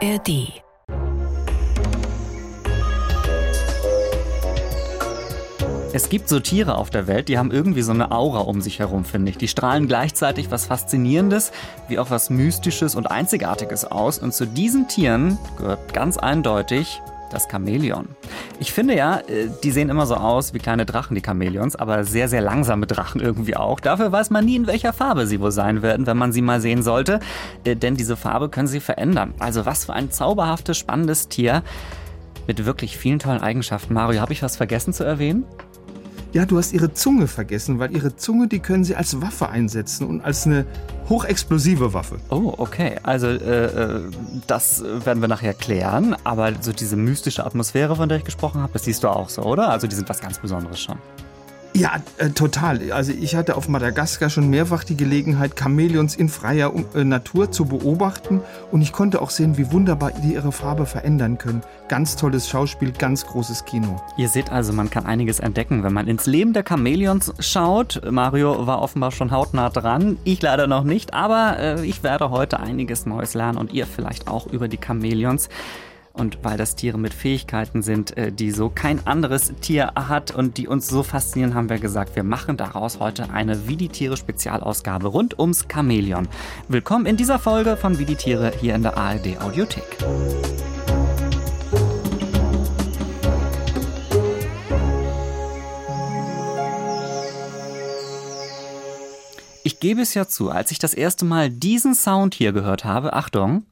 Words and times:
ARD. 0.00 0.62
Es 5.92 6.08
gibt 6.08 6.28
so 6.28 6.38
Tiere 6.38 6.76
auf 6.76 6.90
der 6.90 7.08
Welt, 7.08 7.28
die 7.28 7.36
haben 7.36 7.50
irgendwie 7.50 7.82
so 7.82 7.90
eine 7.90 8.12
Aura 8.12 8.40
um 8.40 8.60
sich 8.60 8.78
herum, 8.78 9.04
finde 9.04 9.30
ich. 9.30 9.38
Die 9.38 9.48
strahlen 9.48 9.88
gleichzeitig 9.88 10.52
was 10.52 10.66
Faszinierendes, 10.66 11.50
wie 11.88 11.98
auch 11.98 12.10
was 12.10 12.30
Mystisches 12.30 12.94
und 12.94 13.10
Einzigartiges 13.10 13.84
aus. 13.84 14.20
Und 14.20 14.32
zu 14.32 14.46
diesen 14.46 14.86
Tieren 14.86 15.38
gehört 15.56 15.92
ganz 15.92 16.16
eindeutig 16.16 17.00
das 17.28 17.48
Chamäleon. 17.50 18.08
Ich 18.60 18.72
finde 18.72 18.96
ja, 18.96 19.18
äh, 19.18 19.48
die 19.62 19.70
sehen 19.70 19.88
immer 19.88 20.06
so 20.06 20.16
aus 20.16 20.54
wie 20.54 20.58
kleine 20.58 20.86
Drachen, 20.86 21.14
die 21.14 21.22
Chamäleons, 21.24 21.76
aber 21.76 22.04
sehr, 22.04 22.28
sehr 22.28 22.40
langsame 22.40 22.86
Drachen 22.86 23.20
irgendwie 23.20 23.56
auch. 23.56 23.80
Dafür 23.80 24.12
weiß 24.12 24.30
man 24.30 24.44
nie, 24.44 24.56
in 24.56 24.66
welcher 24.66 24.92
Farbe 24.92 25.26
sie 25.26 25.40
wohl 25.40 25.52
sein 25.52 25.82
werden, 25.82 26.06
wenn 26.06 26.16
man 26.16 26.32
sie 26.32 26.42
mal 26.42 26.60
sehen 26.60 26.82
sollte. 26.82 27.20
Äh, 27.64 27.76
denn 27.76 27.96
diese 27.96 28.16
Farbe 28.16 28.48
können 28.48 28.68
sie 28.68 28.80
verändern. 28.80 29.34
Also 29.38 29.66
was 29.66 29.84
für 29.84 29.92
ein 29.92 30.10
zauberhaftes, 30.10 30.76
spannendes 30.76 31.28
Tier 31.28 31.62
mit 32.46 32.64
wirklich 32.64 32.96
vielen 32.96 33.18
tollen 33.18 33.42
Eigenschaften. 33.42 33.94
Mario, 33.94 34.20
habe 34.20 34.32
ich 34.32 34.42
was 34.42 34.56
vergessen 34.56 34.92
zu 34.92 35.04
erwähnen? 35.04 35.44
Ja, 36.32 36.44
du 36.44 36.58
hast 36.58 36.74
ihre 36.74 36.92
Zunge 36.92 37.26
vergessen, 37.26 37.78
weil 37.78 37.94
ihre 37.96 38.14
Zunge, 38.14 38.48
die 38.48 38.58
können 38.58 38.84
sie 38.84 38.94
als 38.94 39.22
Waffe 39.22 39.48
einsetzen 39.48 40.06
und 40.06 40.20
als 40.20 40.46
eine 40.46 40.66
hochexplosive 41.08 41.94
Waffe. 41.94 42.16
Oh, 42.28 42.52
okay. 42.58 42.96
Also 43.02 43.28
äh, 43.28 43.64
äh, 43.64 44.00
das 44.46 44.84
werden 44.84 45.22
wir 45.22 45.28
nachher 45.28 45.54
klären. 45.54 46.14
Aber 46.24 46.52
so 46.60 46.72
diese 46.72 46.96
mystische 46.96 47.46
Atmosphäre, 47.46 47.96
von 47.96 48.10
der 48.10 48.18
ich 48.18 48.24
gesprochen 48.24 48.60
habe, 48.60 48.74
das 48.74 48.84
siehst 48.84 49.04
du 49.04 49.08
auch 49.08 49.30
so, 49.30 49.42
oder? 49.42 49.70
Also 49.70 49.86
die 49.86 49.96
sind 49.96 50.08
was 50.08 50.20
ganz 50.20 50.38
Besonderes 50.38 50.78
schon. 50.78 50.98
Ja, 51.78 51.92
äh, 52.16 52.30
total. 52.30 52.90
Also 52.90 53.12
ich 53.12 53.36
hatte 53.36 53.56
auf 53.56 53.68
Madagaskar 53.68 54.30
schon 54.30 54.50
mehrfach 54.50 54.82
die 54.82 54.96
Gelegenheit, 54.96 55.52
Chamäleons 55.56 56.16
in 56.16 56.28
freier 56.28 56.72
äh, 56.96 57.04
Natur 57.04 57.52
zu 57.52 57.66
beobachten 57.66 58.40
und 58.72 58.82
ich 58.82 58.92
konnte 58.92 59.22
auch 59.22 59.30
sehen, 59.30 59.56
wie 59.58 59.70
wunderbar 59.70 60.10
die 60.10 60.34
ihre 60.34 60.50
Farbe 60.50 60.86
verändern 60.86 61.38
können. 61.38 61.62
Ganz 61.88 62.16
tolles 62.16 62.48
Schauspiel, 62.48 62.90
ganz 62.90 63.26
großes 63.26 63.64
Kino. 63.64 64.02
Ihr 64.16 64.28
seht 64.28 64.50
also, 64.50 64.72
man 64.72 64.90
kann 64.90 65.06
einiges 65.06 65.38
entdecken, 65.38 65.84
wenn 65.84 65.92
man 65.92 66.08
ins 66.08 66.26
Leben 66.26 66.52
der 66.52 66.64
Chamäleons 66.68 67.32
schaut. 67.38 68.00
Mario 68.10 68.66
war 68.66 68.82
offenbar 68.82 69.12
schon 69.12 69.30
hautnah 69.30 69.70
dran, 69.70 70.18
ich 70.24 70.42
leider 70.42 70.66
noch 70.66 70.82
nicht, 70.82 71.14
aber 71.14 71.58
äh, 71.60 71.86
ich 71.86 72.02
werde 72.02 72.30
heute 72.30 72.58
einiges 72.58 73.06
Neues 73.06 73.34
lernen 73.34 73.56
und 73.56 73.72
ihr 73.72 73.86
vielleicht 73.86 74.26
auch 74.26 74.48
über 74.48 74.66
die 74.66 74.80
Chamäleons. 74.84 75.48
Und 76.18 76.38
weil 76.42 76.58
das 76.58 76.74
Tiere 76.74 76.98
mit 76.98 77.14
Fähigkeiten 77.14 77.80
sind, 77.80 78.16
äh, 78.16 78.32
die 78.32 78.50
so 78.50 78.70
kein 78.70 79.06
anderes 79.06 79.52
Tier 79.60 79.92
hat 79.94 80.34
und 80.34 80.58
die 80.58 80.66
uns 80.66 80.88
so 80.88 81.04
faszinieren, 81.04 81.54
haben 81.54 81.70
wir 81.70 81.78
gesagt, 81.78 82.16
wir 82.16 82.24
machen 82.24 82.56
daraus 82.56 82.98
heute 82.98 83.30
eine 83.30 83.68
Wie 83.68 83.76
die 83.76 83.88
Tiere 83.88 84.16
Spezialausgabe 84.16 85.06
rund 85.06 85.38
ums 85.38 85.66
Chamäleon. 85.72 86.26
Willkommen 86.66 87.06
in 87.06 87.16
dieser 87.16 87.38
Folge 87.38 87.76
von 87.76 88.00
Wie 88.00 88.04
die 88.04 88.16
Tiere 88.16 88.52
hier 88.60 88.74
in 88.74 88.82
der 88.82 88.98
ARD 88.98 89.40
Audiothek. 89.40 89.84
Ich 99.62 99.78
gebe 99.78 100.00
es 100.00 100.14
ja 100.14 100.26
zu, 100.26 100.50
als 100.50 100.72
ich 100.72 100.80
das 100.80 100.94
erste 100.94 101.24
Mal 101.24 101.48
diesen 101.48 101.94
Sound 101.94 102.34
hier 102.34 102.50
gehört 102.50 102.84
habe, 102.84 103.12
Achtung, 103.12 103.62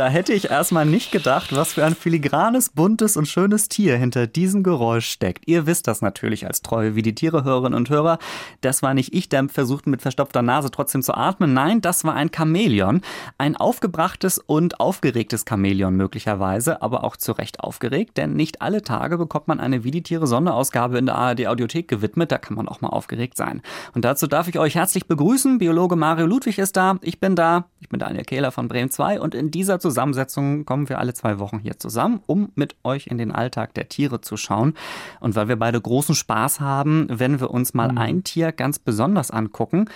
Da 0.00 0.08
hätte 0.08 0.32
ich 0.32 0.48
erstmal 0.50 0.86
nicht 0.86 1.12
gedacht, 1.12 1.54
was 1.54 1.74
für 1.74 1.84
ein 1.84 1.94
filigranes, 1.94 2.70
buntes 2.70 3.18
und 3.18 3.28
schönes 3.28 3.68
Tier 3.68 3.98
hinter 3.98 4.26
diesem 4.26 4.62
Geräusch 4.62 5.06
steckt. 5.06 5.46
Ihr 5.46 5.66
wisst 5.66 5.88
das 5.88 6.00
natürlich 6.00 6.46
als 6.46 6.62
treue 6.62 6.94
wie 6.94 7.02
die 7.02 7.14
Tiere-Hörerinnen 7.14 7.76
und 7.76 7.90
Hörer. 7.90 8.18
Das 8.62 8.82
war 8.82 8.94
nicht 8.94 9.12
ich, 9.12 9.28
der 9.28 9.50
versuchte 9.50 9.90
mit 9.90 10.00
verstopfter 10.00 10.40
Nase 10.40 10.70
trotzdem 10.70 11.02
zu 11.02 11.12
atmen. 11.12 11.52
Nein, 11.52 11.82
das 11.82 12.02
war 12.04 12.14
ein 12.14 12.30
Chamäleon. 12.34 13.02
Ein 13.36 13.56
aufgebrachtes 13.56 14.38
und 14.38 14.80
aufgeregtes 14.80 15.44
Chamäleon 15.46 15.94
möglicherweise, 15.94 16.80
aber 16.80 17.04
auch 17.04 17.18
zu 17.18 17.32
Recht 17.32 17.60
aufgeregt, 17.60 18.16
denn 18.16 18.32
nicht 18.32 18.62
alle 18.62 18.80
Tage 18.80 19.18
bekommt 19.18 19.48
man 19.48 19.60
eine 19.60 19.84
wie 19.84 19.90
die 19.90 20.02
Tiere 20.02 20.26
Sonderausgabe 20.26 20.96
in 20.96 21.04
der 21.04 21.16
ARD 21.16 21.46
Audiothek 21.46 21.88
gewidmet. 21.88 22.32
Da 22.32 22.38
kann 22.38 22.56
man 22.56 22.68
auch 22.68 22.80
mal 22.80 22.88
aufgeregt 22.88 23.36
sein. 23.36 23.60
Und 23.92 24.06
dazu 24.06 24.26
darf 24.26 24.48
ich 24.48 24.58
euch 24.58 24.76
herzlich 24.76 25.04
begrüßen. 25.08 25.58
Biologe 25.58 25.96
Mario 25.96 26.24
Ludwig 26.24 26.58
ist 26.58 26.78
da. 26.78 26.96
Ich 27.02 27.20
bin 27.20 27.36
da. 27.36 27.66
Ich 27.80 27.90
bin 27.90 28.00
Daniel 28.00 28.24
Kehler 28.24 28.50
von 28.50 28.66
Bremen 28.66 28.90
2 28.90 29.20
und 29.20 29.34
in 29.34 29.50
dieser 29.50 29.78
Zusammensetzung 29.90 30.64
kommen 30.64 30.88
wir 30.88 31.00
alle 31.00 31.14
zwei 31.14 31.40
Wochen 31.40 31.58
hier 31.58 31.78
zusammen, 31.78 32.20
um 32.26 32.52
mit 32.54 32.76
euch 32.84 33.08
in 33.08 33.18
den 33.18 33.32
Alltag 33.32 33.74
der 33.74 33.88
Tiere 33.88 34.20
zu 34.20 34.36
schauen. 34.36 34.74
Und 35.18 35.34
weil 35.34 35.48
wir 35.48 35.56
beide 35.56 35.80
großen 35.80 36.14
Spaß 36.14 36.60
haben, 36.60 37.06
wenn 37.10 37.40
wir 37.40 37.50
uns 37.50 37.74
mal 37.74 37.90
mhm. 37.90 37.98
ein 37.98 38.24
Tier 38.24 38.52
ganz 38.52 38.78
besonders 38.78 39.30
angucken, 39.32 39.86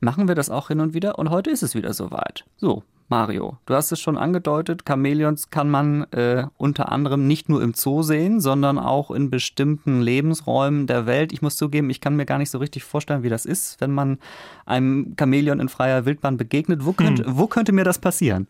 machen 0.00 0.28
wir 0.28 0.34
das 0.34 0.50
auch 0.50 0.68
hin 0.68 0.80
und 0.80 0.92
wieder. 0.92 1.18
Und 1.18 1.30
heute 1.30 1.50
ist 1.50 1.62
es 1.62 1.74
wieder 1.74 1.94
soweit. 1.94 2.44
So, 2.58 2.82
Mario, 3.08 3.56
du 3.64 3.72
hast 3.72 3.90
es 3.90 4.00
schon 4.00 4.18
angedeutet, 4.18 4.82
Chamäleons 4.86 5.48
kann 5.48 5.70
man 5.70 6.02
äh, 6.12 6.46
unter 6.58 6.92
anderem 6.92 7.26
nicht 7.26 7.48
nur 7.48 7.62
im 7.62 7.72
Zoo 7.72 8.02
sehen, 8.02 8.38
sondern 8.38 8.78
auch 8.78 9.10
in 9.10 9.30
bestimmten 9.30 10.02
Lebensräumen 10.02 10.86
der 10.86 11.06
Welt. 11.06 11.32
Ich 11.32 11.40
muss 11.40 11.56
zugeben, 11.56 11.88
ich 11.88 12.02
kann 12.02 12.16
mir 12.16 12.26
gar 12.26 12.36
nicht 12.36 12.50
so 12.50 12.58
richtig 12.58 12.84
vorstellen, 12.84 13.22
wie 13.22 13.30
das 13.30 13.46
ist, 13.46 13.80
wenn 13.80 13.92
man 13.92 14.18
einem 14.66 15.14
Chamäleon 15.18 15.58
in 15.58 15.70
freier 15.70 16.04
Wildbahn 16.04 16.36
begegnet. 16.36 16.84
Wo, 16.84 16.92
könnt, 16.92 17.20
hm. 17.20 17.38
wo 17.38 17.46
könnte 17.46 17.72
mir 17.72 17.84
das 17.84 17.98
passieren? 17.98 18.46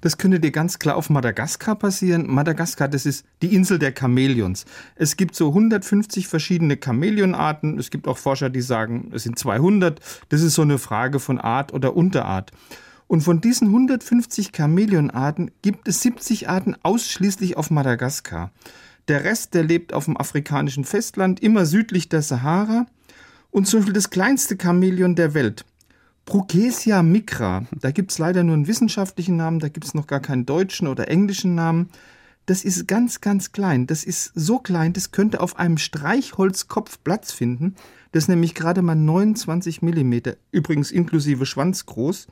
Das 0.00 0.18
könnte 0.18 0.40
dir 0.40 0.50
ganz 0.50 0.78
klar 0.78 0.96
auf 0.96 1.10
Madagaskar 1.10 1.76
passieren. 1.76 2.26
Madagaskar, 2.26 2.88
das 2.88 3.06
ist 3.06 3.24
die 3.42 3.54
Insel 3.54 3.78
der 3.78 3.92
Chamäleons. 3.98 4.64
Es 4.96 5.16
gibt 5.16 5.34
so 5.34 5.48
150 5.48 6.28
verschiedene 6.28 6.78
Chamäleonarten. 6.82 7.78
Es 7.78 7.90
gibt 7.90 8.08
auch 8.08 8.18
Forscher, 8.18 8.50
die 8.50 8.60
sagen, 8.60 9.10
es 9.14 9.22
sind 9.22 9.38
200. 9.38 10.00
Das 10.28 10.42
ist 10.42 10.54
so 10.54 10.62
eine 10.62 10.78
Frage 10.78 11.20
von 11.20 11.38
Art 11.38 11.72
oder 11.72 11.96
Unterart. 11.96 12.52
Und 13.06 13.22
von 13.22 13.40
diesen 13.40 13.68
150 13.68 14.52
Chamäleonarten 14.56 15.50
gibt 15.62 15.88
es 15.88 16.00
70 16.02 16.48
Arten 16.48 16.76
ausschließlich 16.82 17.56
auf 17.56 17.70
Madagaskar. 17.70 18.52
Der 19.08 19.24
Rest, 19.24 19.54
der 19.54 19.64
lebt 19.64 19.92
auf 19.92 20.04
dem 20.04 20.16
afrikanischen 20.16 20.84
Festland, 20.84 21.40
immer 21.40 21.66
südlich 21.66 22.08
der 22.08 22.22
Sahara. 22.22 22.86
Und 23.50 23.66
zum 23.66 23.80
Beispiel 23.80 23.94
das 23.94 24.10
kleinste 24.10 24.56
Chamäleon 24.56 25.16
der 25.16 25.34
Welt, 25.34 25.64
Bruchesia 26.24 27.02
micra, 27.02 27.66
da 27.72 27.90
gibt 27.90 28.12
es 28.12 28.18
leider 28.18 28.44
nur 28.44 28.54
einen 28.54 28.66
wissenschaftlichen 28.66 29.36
Namen, 29.36 29.58
da 29.58 29.68
gibt 29.68 29.86
es 29.86 29.94
noch 29.94 30.06
gar 30.06 30.20
keinen 30.20 30.46
deutschen 30.46 30.86
oder 30.86 31.08
englischen 31.08 31.54
Namen. 31.54 31.90
Das 32.46 32.64
ist 32.64 32.88
ganz, 32.88 33.20
ganz 33.20 33.52
klein. 33.52 33.86
Das 33.86 34.04
ist 34.04 34.32
so 34.34 34.58
klein, 34.58 34.92
das 34.92 35.12
könnte 35.12 35.40
auf 35.40 35.58
einem 35.58 35.78
Streichholzkopf 35.78 36.98
Platz 37.04 37.32
finden. 37.32 37.76
Das 38.12 38.24
ist 38.24 38.28
nämlich 38.28 38.54
gerade 38.54 38.82
mal 38.82 38.96
29 38.96 39.82
Millimeter, 39.82 40.36
übrigens 40.50 40.90
inklusive 40.90 41.46
Schwanz 41.46 41.86
groß. 41.86 42.26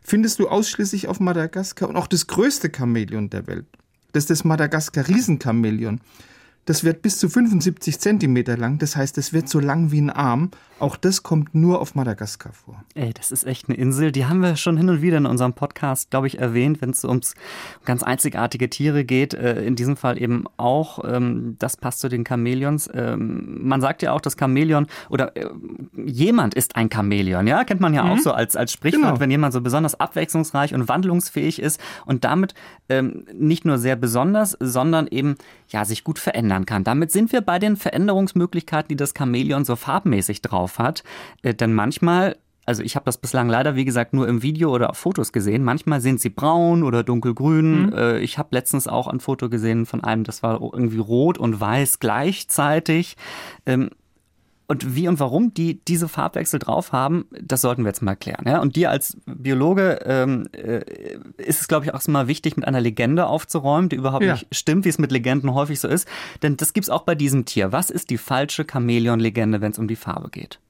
Findest 0.00 0.38
du 0.38 0.48
ausschließlich 0.48 1.08
auf 1.08 1.20
Madagaskar 1.20 1.88
und 1.88 1.96
auch 1.96 2.06
das 2.06 2.28
größte 2.28 2.70
Chamäleon 2.74 3.28
der 3.28 3.46
Welt. 3.46 3.66
Das 4.12 4.24
ist 4.24 4.30
das 4.30 4.44
Madagaskar-Riesenchamäleon. 4.44 6.00
Das 6.68 6.84
wird 6.84 7.00
bis 7.00 7.16
zu 7.16 7.30
75 7.30 7.98
Zentimeter 7.98 8.58
lang, 8.58 8.76
das 8.76 8.94
heißt, 8.94 9.16
es 9.16 9.32
wird 9.32 9.48
so 9.48 9.58
lang 9.58 9.90
wie 9.90 10.02
ein 10.02 10.10
Arm. 10.10 10.50
Auch 10.80 10.96
das 10.96 11.22
kommt 11.22 11.54
nur 11.54 11.80
auf 11.80 11.94
Madagaskar 11.94 12.52
vor. 12.52 12.84
Ey, 12.94 13.12
das 13.12 13.32
ist 13.32 13.44
echt 13.44 13.68
eine 13.68 13.76
Insel. 13.76 14.12
Die 14.12 14.26
haben 14.26 14.42
wir 14.42 14.54
schon 14.54 14.76
hin 14.76 14.88
und 14.88 15.02
wieder 15.02 15.16
in 15.16 15.26
unserem 15.26 15.52
Podcast, 15.52 16.10
glaube 16.10 16.28
ich, 16.28 16.38
erwähnt, 16.38 16.80
wenn 16.80 16.90
es 16.90 17.04
ums 17.04 17.34
ganz 17.84 18.04
einzigartige 18.04 18.70
Tiere 18.70 19.04
geht. 19.04 19.34
Äh, 19.34 19.64
in 19.64 19.74
diesem 19.74 19.96
Fall 19.96 20.20
eben 20.22 20.44
auch. 20.56 21.00
Ähm, 21.04 21.56
das 21.58 21.76
passt 21.76 22.00
zu 22.00 22.08
den 22.08 22.24
Chamäleons. 22.24 22.88
Ähm, 22.94 23.58
man 23.66 23.80
sagt 23.80 24.02
ja 24.02 24.12
auch, 24.12 24.20
das 24.20 24.36
Chamäleon 24.38 24.86
oder 25.08 25.36
äh, 25.36 25.48
jemand 25.96 26.54
ist 26.54 26.76
ein 26.76 26.90
Chamäleon. 26.92 27.48
Ja, 27.48 27.64
kennt 27.64 27.80
man 27.80 27.92
ja 27.92 28.04
mhm. 28.04 28.10
auch 28.10 28.18
so 28.18 28.32
als, 28.32 28.54
als 28.54 28.72
Sprichwort, 28.72 29.02
genau. 29.02 29.20
wenn 29.20 29.30
jemand 29.32 29.54
so 29.54 29.60
besonders 29.60 29.98
abwechslungsreich 29.98 30.74
und 30.74 30.86
wandlungsfähig 30.86 31.60
ist 31.60 31.80
und 32.06 32.22
damit 32.22 32.54
ähm, 32.88 33.24
nicht 33.32 33.64
nur 33.64 33.78
sehr 33.78 33.96
besonders, 33.96 34.56
sondern 34.60 35.08
eben 35.08 35.36
ja 35.70 35.84
sich 35.84 36.04
gut 36.04 36.20
verändern 36.58 36.66
kann. 36.66 36.84
Damit 36.84 37.10
sind 37.10 37.32
wir 37.32 37.40
bei 37.40 37.58
den 37.58 37.76
Veränderungsmöglichkeiten, 37.76 38.88
die 38.88 38.96
das 38.96 39.14
Chamäleon 39.16 39.64
so 39.64 39.76
farbmäßig 39.76 40.42
drauf 40.42 40.78
hat. 40.78 41.02
Äh, 41.42 41.54
denn 41.54 41.74
manchmal 41.74 42.36
also 42.66 42.82
ich 42.82 42.96
habe 42.96 43.06
das 43.06 43.16
bislang 43.16 43.48
leider, 43.48 43.76
wie 43.76 43.86
gesagt, 43.86 44.12
nur 44.12 44.28
im 44.28 44.42
Video 44.42 44.70
oder 44.70 44.90
auf 44.90 44.98
Fotos 44.98 45.32
gesehen. 45.32 45.64
Manchmal 45.64 46.02
sind 46.02 46.20
sie 46.20 46.28
braun 46.28 46.82
oder 46.82 47.02
dunkelgrün. 47.02 47.86
Mhm. 47.86 47.92
Äh, 47.94 48.18
ich 48.18 48.36
habe 48.36 48.50
letztens 48.50 48.86
auch 48.86 49.06
ein 49.06 49.20
Foto 49.20 49.48
gesehen 49.48 49.86
von 49.86 50.04
einem, 50.04 50.22
das 50.22 50.42
war 50.42 50.60
irgendwie 50.60 50.98
rot 50.98 51.38
und 51.38 51.58
weiß 51.58 51.98
gleichzeitig. 51.98 53.16
Und 54.70 54.94
wie 54.94 55.08
und 55.08 55.18
warum 55.18 55.54
die 55.54 55.82
diese 55.82 56.08
Farbwechsel 56.08 56.58
drauf 56.58 56.92
haben, 56.92 57.24
das 57.40 57.62
sollten 57.62 57.84
wir 57.84 57.88
jetzt 57.88 58.02
mal 58.02 58.16
klären. 58.16 58.44
Ja? 58.46 58.60
Und 58.60 58.76
dir 58.76 58.90
als 58.90 59.16
Biologe 59.24 60.00
ähm, 60.04 60.46
äh, 60.52 60.82
ist 61.38 61.62
es, 61.62 61.68
glaube 61.68 61.86
ich, 61.86 61.94
auch 61.94 62.06
mal 62.06 62.28
wichtig, 62.28 62.56
mit 62.56 62.66
einer 62.66 62.82
Legende 62.82 63.26
aufzuräumen, 63.26 63.88
die 63.88 63.96
überhaupt 63.96 64.24
ja. 64.24 64.34
nicht 64.34 64.46
stimmt, 64.52 64.84
wie 64.84 64.90
es 64.90 64.98
mit 64.98 65.10
Legenden 65.10 65.54
häufig 65.54 65.80
so 65.80 65.88
ist. 65.88 66.06
Denn 66.42 66.58
das 66.58 66.74
gibt's 66.74 66.90
auch 66.90 67.02
bei 67.02 67.14
diesem 67.14 67.46
Tier. 67.46 67.72
Was 67.72 67.88
ist 67.88 68.10
die 68.10 68.18
falsche 68.18 68.66
Chamäleon-Legende, 68.70 69.62
wenn 69.62 69.72
es 69.72 69.78
um 69.78 69.88
die 69.88 69.96
Farbe 69.96 70.28
geht? 70.28 70.60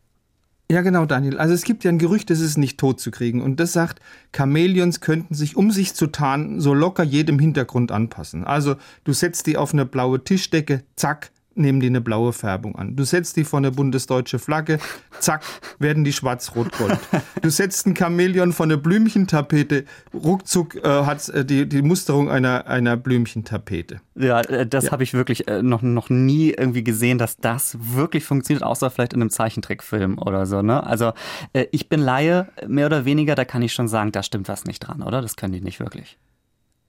Ja, 0.71 0.83
genau, 0.83 1.05
Daniel. 1.05 1.39
Also 1.39 1.55
es 1.55 1.65
gibt 1.65 1.83
ja 1.83 1.91
ein 1.91 1.99
Gerücht, 1.99 2.31
das 2.31 2.41
ist 2.41 2.59
nicht 2.59 2.79
tot 2.79 3.01
zu 3.01 3.11
kriegen. 3.11 3.43
Und 3.43 3.59
das 3.59 3.73
sagt, 3.73 4.01
Chamäleons 4.37 5.01
könnten 5.01 5.35
sich, 5.35 5.57
um 5.57 5.73
sich 5.73 5.95
zu 5.95 6.07
tarnen, 6.09 6.61
so 6.61 6.73
locker 6.73 7.03
jedem 7.03 7.39
Hintergrund 7.39 7.91
anpassen. 7.91 8.45
Also 8.45 8.77
du 9.03 9.13
setzt 9.13 9.47
die 9.49 9.57
auf 9.57 9.73
eine 9.73 9.87
blaue 9.87 10.23
Tischdecke, 10.23 10.85
zack, 10.95 11.31
nehmen 11.59 11.81
die 11.81 11.87
eine 11.87 12.01
blaue 12.01 12.33
Färbung 12.33 12.77
an. 12.77 12.97
Du 12.97 13.05
setzt 13.05 13.37
die 13.37 13.45
vor 13.45 13.59
eine 13.59 13.71
bundesdeutsche 13.71 14.39
Flagge, 14.39 14.79
zack, 15.21 15.43
werden 15.79 16.05
die 16.05 16.13
schwarz-rot-gold. 16.13 16.99
Du 17.43 17.51
setzt 17.51 17.87
ein 17.87 17.97
Chamäleon 17.97 18.53
vor 18.53 18.65
eine 18.65 18.77
Blümchentapete, 18.77 19.85
ruckzuck 20.13 20.77
äh, 20.77 20.89
hat 21.05 21.29
äh, 21.29 21.45
die, 21.45 21.69
die 21.69 21.83
Musterung 21.83 22.31
einer, 22.31 22.67
einer 22.67 22.97
Blümchentapete. 22.97 24.01
Ja, 24.15 24.41
äh, 24.41 24.67
das 24.67 24.87
ja. 24.87 24.93
habe 24.93 25.03
ich 25.03 25.15
wirklich 25.15 25.49
äh, 25.49 25.63
noch, 25.63 25.83
noch 25.83 26.11
nie 26.11 26.51
irgendwie 26.51 26.85
gesehen, 26.85 27.19
dass 27.19 27.37
das 27.37 27.77
wirklich 27.81 28.25
funktioniert, 28.25 28.63
außer 28.63 28.91
vielleicht 28.91 29.13
in 29.13 29.21
einem 29.21 29.31
Zeichentrickfilm 29.31 30.19
oder 30.19 30.47
so. 30.47 30.63
Ne? 30.63 30.85
Also 30.85 31.13
äh, 31.53 31.67
ich 31.71 31.89
bin 31.89 32.01
Laie, 32.01 32.49
mehr 32.67 32.87
oder 32.87 33.05
weniger, 33.05 33.35
da 33.35 33.45
kann 33.45 33.63
ich 33.63 33.73
schon 33.73 33.89
sagen, 33.89 34.13
da 34.13 34.23
stimmt 34.23 34.49
was 34.49 34.65
nicht 34.65 34.81
dran, 34.81 35.03
oder? 35.03 35.23
Das 35.23 35.37
können 35.37 35.53
die 35.53 35.61
nicht 35.61 35.81
wirklich. 35.81 36.19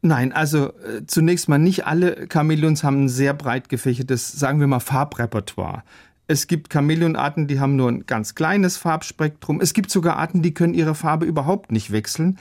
Nein, 0.02 0.32
also 0.32 0.68
äh, 0.68 1.06
zunächst 1.06 1.50
mal 1.50 1.58
nicht 1.58 1.86
alle 1.86 2.28
Chamäleons 2.32 2.84
haben 2.84 3.06
ein 3.06 3.10
sehr 3.10 3.34
breit 3.34 3.68
gefächertes, 3.68 4.32
sagen 4.32 4.60
wir 4.60 4.68
mal, 4.68 4.80
Farbrepertoire. 4.80 5.84
Es 6.28 6.48
gibt 6.48 6.72
Chamäleonarten, 6.72 7.48
die 7.48 7.60
haben 7.60 7.76
nur 7.76 7.90
ein 7.90 8.06
ganz 8.06 8.36
kleines 8.36 8.78
Farbspektrum. 8.78 9.60
Es 9.60 9.74
gibt 9.74 9.92
sogar 9.92 10.16
Arten, 10.18 10.42
die 10.42 10.54
können 10.54 10.74
ihre 10.74 10.96
Farbe 10.96 11.26
überhaupt 11.26 11.72
nicht 11.72 11.92
wechseln. 11.92 12.38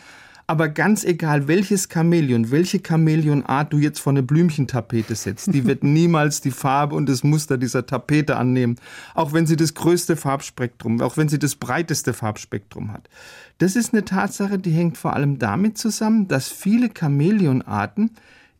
Aber 0.50 0.70
ganz 0.70 1.04
egal, 1.04 1.46
welches 1.46 1.90
Chamäleon, 1.92 2.50
welche 2.50 2.80
Chamäleonart 2.80 3.70
du 3.70 3.76
jetzt 3.76 4.00
vor 4.00 4.14
eine 4.14 4.22
Blümchentapete 4.22 5.14
setzt, 5.14 5.52
die 5.52 5.66
wird 5.66 5.82
niemals 5.84 6.40
die 6.40 6.52
Farbe 6.52 6.94
und 6.96 7.06
das 7.06 7.22
Muster 7.22 7.58
dieser 7.58 7.84
Tapete 7.84 8.38
annehmen. 8.38 8.76
Auch 9.14 9.34
wenn 9.34 9.46
sie 9.46 9.56
das 9.56 9.74
größte 9.74 10.16
Farbspektrum, 10.16 11.02
auch 11.02 11.18
wenn 11.18 11.28
sie 11.28 11.38
das 11.38 11.54
breiteste 11.54 12.14
Farbspektrum 12.14 12.94
hat. 12.94 13.10
Das 13.58 13.76
ist 13.76 13.92
eine 13.92 14.06
Tatsache, 14.06 14.58
die 14.58 14.70
hängt 14.70 14.96
vor 14.96 15.12
allem 15.12 15.38
damit 15.38 15.76
zusammen, 15.76 16.28
dass 16.28 16.48
viele 16.48 16.88
Chamäleonarten 16.98 18.12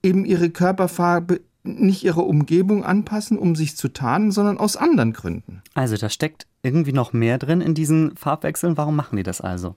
eben 0.02 0.26
ihre 0.26 0.50
Körperfarbe 0.50 1.40
nicht 1.64 2.04
ihrer 2.04 2.26
Umgebung 2.26 2.84
anpassen, 2.84 3.38
um 3.38 3.56
sich 3.56 3.78
zu 3.78 3.88
tarnen, 3.88 4.30
sondern 4.30 4.58
aus 4.58 4.76
anderen 4.76 5.14
Gründen. 5.14 5.62
Also 5.72 5.96
da 5.96 6.10
steckt 6.10 6.46
irgendwie 6.62 6.92
noch 6.92 7.14
mehr 7.14 7.38
drin 7.38 7.62
in 7.62 7.72
diesen 7.72 8.14
Farbwechseln. 8.14 8.76
Warum 8.76 8.94
machen 8.94 9.16
die 9.16 9.22
das 9.22 9.40
also? 9.40 9.74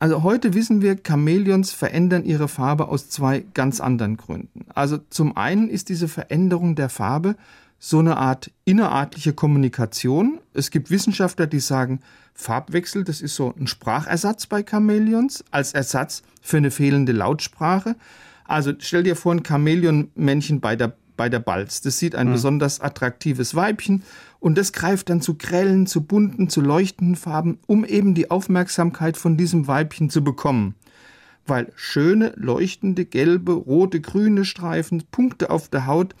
Also 0.00 0.22
heute 0.22 0.54
wissen 0.54 0.80
wir, 0.80 0.96
Chamäleons 1.04 1.72
verändern 1.72 2.24
ihre 2.24 2.48
Farbe 2.48 2.88
aus 2.88 3.08
zwei 3.08 3.44
ganz 3.54 3.80
anderen 3.80 4.16
Gründen. 4.16 4.66
Also 4.72 4.98
zum 5.10 5.36
einen 5.36 5.68
ist 5.68 5.88
diese 5.88 6.06
Veränderung 6.06 6.76
der 6.76 6.88
Farbe 6.88 7.34
so 7.80 7.98
eine 7.98 8.16
Art 8.16 8.50
innerartliche 8.64 9.32
Kommunikation. 9.32 10.40
Es 10.52 10.70
gibt 10.70 10.90
Wissenschaftler, 10.90 11.46
die 11.46 11.60
sagen, 11.60 12.00
Farbwechsel, 12.34 13.02
das 13.02 13.20
ist 13.20 13.34
so 13.34 13.54
ein 13.58 13.66
Sprachersatz 13.66 14.46
bei 14.46 14.62
Chamäleons, 14.62 15.44
als 15.50 15.72
Ersatz 15.72 16.22
für 16.40 16.58
eine 16.58 16.70
fehlende 16.70 17.12
Lautsprache. 17.12 17.96
Also 18.44 18.72
stell 18.78 19.02
dir 19.02 19.16
vor, 19.16 19.34
ein 19.34 19.44
Chamäleonmännchen 19.44 20.60
bei 20.60 20.76
der, 20.76 20.92
bei 21.16 21.28
der 21.28 21.40
Balz. 21.40 21.80
Das 21.80 21.98
sieht 21.98 22.14
ein 22.14 22.28
mhm. 22.28 22.32
besonders 22.32 22.80
attraktives 22.80 23.54
Weibchen 23.54 24.02
und 24.40 24.56
das 24.56 24.72
greift 24.72 25.10
dann 25.10 25.20
zu 25.20 25.34
grellen, 25.34 25.86
zu 25.86 26.02
bunten, 26.02 26.48
zu 26.48 26.60
leuchtenden 26.60 27.16
Farben, 27.16 27.58
um 27.66 27.84
eben 27.84 28.14
die 28.14 28.30
Aufmerksamkeit 28.30 29.16
von 29.16 29.36
diesem 29.36 29.66
Weibchen 29.66 30.10
zu 30.10 30.22
bekommen. 30.22 30.74
Weil 31.46 31.72
schöne, 31.74 32.32
leuchtende, 32.36 33.04
gelbe, 33.04 33.52
rote, 33.52 34.00
grüne 34.00 34.44
Streifen, 34.44 35.02
Punkte 35.10 35.50
auf 35.50 35.68
der 35.68 35.86
Haut, 35.86 36.14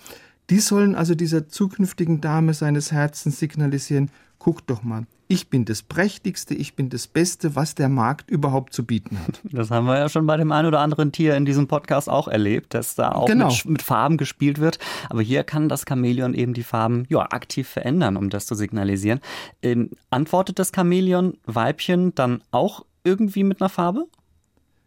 die 0.50 0.60
sollen 0.60 0.94
also 0.94 1.14
dieser 1.14 1.48
zukünftigen 1.48 2.20
Dame 2.20 2.54
seines 2.54 2.90
Herzens 2.90 3.38
signalisieren, 3.38 4.10
guck 4.38 4.66
doch 4.66 4.82
mal, 4.82 5.06
ich 5.30 5.50
bin 5.50 5.66
das 5.66 5.82
Prächtigste, 5.82 6.54
ich 6.54 6.74
bin 6.74 6.88
das 6.88 7.06
Beste, 7.06 7.54
was 7.54 7.74
der 7.74 7.90
Markt 7.90 8.30
überhaupt 8.30 8.72
zu 8.72 8.84
bieten 8.84 9.18
hat. 9.18 9.40
Das 9.58 9.70
haben 9.70 9.86
wir 9.86 9.98
ja 9.98 10.08
schon 10.08 10.26
bei 10.26 10.36
dem 10.36 10.52
einen 10.52 10.68
oder 10.68 10.80
anderen 10.80 11.12
Tier 11.12 11.36
in 11.36 11.44
diesem 11.44 11.66
Podcast 11.66 12.08
auch 12.08 12.28
erlebt, 12.28 12.74
dass 12.74 12.94
da 12.94 13.12
auch 13.12 13.26
genau. 13.26 13.48
mit, 13.48 13.64
mit, 13.66 13.82
Farben 13.82 14.16
gespielt 14.16 14.58
wird. 14.58 14.78
Aber 15.10 15.20
hier 15.20 15.44
kann 15.44 15.68
das 15.68 15.84
Chamäleon 15.86 16.32
eben 16.32 16.54
die 16.54 16.62
Farben 16.62 17.04
ja, 17.08 17.20
aktiv 17.20 17.68
verändern, 17.68 18.16
um 18.16 18.30
das 18.30 18.46
zu 18.46 18.54
signalisieren. 18.54 19.20
Ähm, 19.62 19.90
antwortet 20.10 20.58
das 20.58 20.72
Chamäleon-Weibchen 20.74 22.14
dann 22.14 22.42
auch 22.50 22.84
irgendwie 23.04 23.44
mit 23.44 23.60
einer 23.60 23.68
Farbe? 23.68 24.06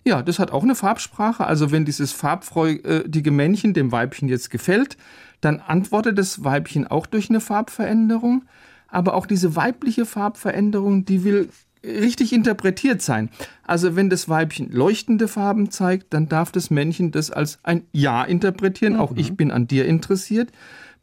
Ja, 0.04 0.24
das 0.24 0.40
hat 0.40 0.52
auch 0.52 0.64
eine 0.64 0.76
Farbsprache. 0.76 1.46
Also 1.46 1.72
wenn 1.72 1.86
dieses 1.86 2.12
farbfreudige 2.12 3.32
Männchen 3.32 3.74
dem 3.74 3.92
Weibchen 3.92 4.30
jetzt 4.30 4.50
gefällt, 4.50 4.98
dann 5.42 5.60
antwortet 5.60 6.18
das 6.18 6.44
Weibchen 6.44 6.88
auch 6.88 7.06
durch 7.06 7.30
eine 7.30 7.42
Farbveränderung 7.42 8.44
aber 8.92 9.16
auch 9.16 9.26
diese 9.26 9.56
weibliche 9.56 10.06
Farbveränderung, 10.06 11.06
die 11.06 11.24
will 11.24 11.50
richtig 11.84 12.32
interpretiert 12.34 13.02
sein. 13.02 13.30
Also 13.64 13.96
wenn 13.96 14.10
das 14.10 14.30
Weibchen 14.30 14.72
leuchtende 14.72 15.28
Farben 15.28 15.72
zeigt, 15.72 16.14
dann 16.14 16.30
darf 16.30 16.52
das 16.52 16.70
Männchen 16.70 17.12
das 17.12 17.32
als 17.32 17.60
ein 17.64 17.84
Ja 17.92 18.24
interpretieren. 18.24 18.94
Mhm. 18.94 19.00
Auch 19.00 19.14
ich 19.16 19.36
bin 19.36 19.52
an 19.52 19.68
dir 19.68 19.86
interessiert. 19.86 20.52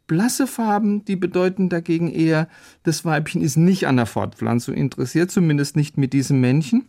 Blasse 0.06 0.46
Farben, 0.46 1.04
die 1.04 1.16
bedeuten 1.16 1.68
dagegen 1.68 2.10
eher, 2.10 2.48
das 2.82 3.04
Weibchen 3.04 3.42
ist 3.42 3.56
nicht 3.56 3.86
an 3.86 3.96
der 3.96 4.06
Fortpflanzung 4.06 4.74
interessiert, 4.74 5.30
zumindest 5.30 5.76
nicht 5.76 5.98
mit 5.98 6.12
diesem 6.12 6.40
Männchen. 6.40 6.86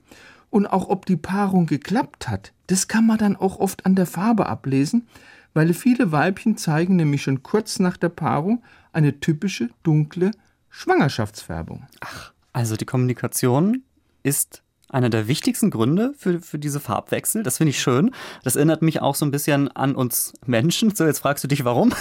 Und 0.50 0.68
auch 0.68 0.90
ob 0.90 1.06
die 1.06 1.18
Paarung 1.18 1.66
geklappt 1.66 2.30
hat, 2.30 2.54
das 2.68 2.88
kann 2.88 3.06
man 3.06 3.18
dann 3.18 3.36
auch 3.36 3.60
oft 3.60 3.86
an 3.86 3.95
der 3.95 4.06
Farbe 4.06 4.45
ablesen, 4.48 5.07
weil 5.54 5.74
viele 5.74 6.12
Weibchen 6.12 6.57
zeigen 6.57 6.95
nämlich 6.95 7.24
schon 7.24 7.44
kurz 7.44 7.80
nach 7.80 7.98
der 7.98 8.10
Paarung 8.10 8.63
eine 8.94 9.19
typische 9.19 9.69
dunkle 9.84 10.31
Schwangerschaftsfärbung. 10.69 11.88
Ach, 12.01 12.31
also 12.54 12.75
die 12.75 12.86
Kommunikation 12.86 13.83
ist 14.24 14.63
einer 14.89 15.10
der 15.10 15.27
wichtigsten 15.27 15.69
Gründe 15.69 16.13
für, 16.18 16.42
für 16.42 16.57
diese 16.57 16.80
Farbwechsel. 16.80 17.44
Das 17.44 17.57
finde 17.57 17.69
ich 17.69 17.80
schön. 17.80 18.12
Das 18.44 18.56
erinnert 18.56 18.81
mich 18.81 19.01
auch 19.01 19.16
so 19.16 19.24
ein 19.24 19.31
bisschen 19.31 19.69
an 19.75 19.95
uns 19.95 20.33
Menschen. 20.45 20.94
So, 20.95 21.06
jetzt 21.06 21.19
fragst 21.19 21.44
du 21.44 21.48
dich, 21.48 21.63
warum? 21.63 21.94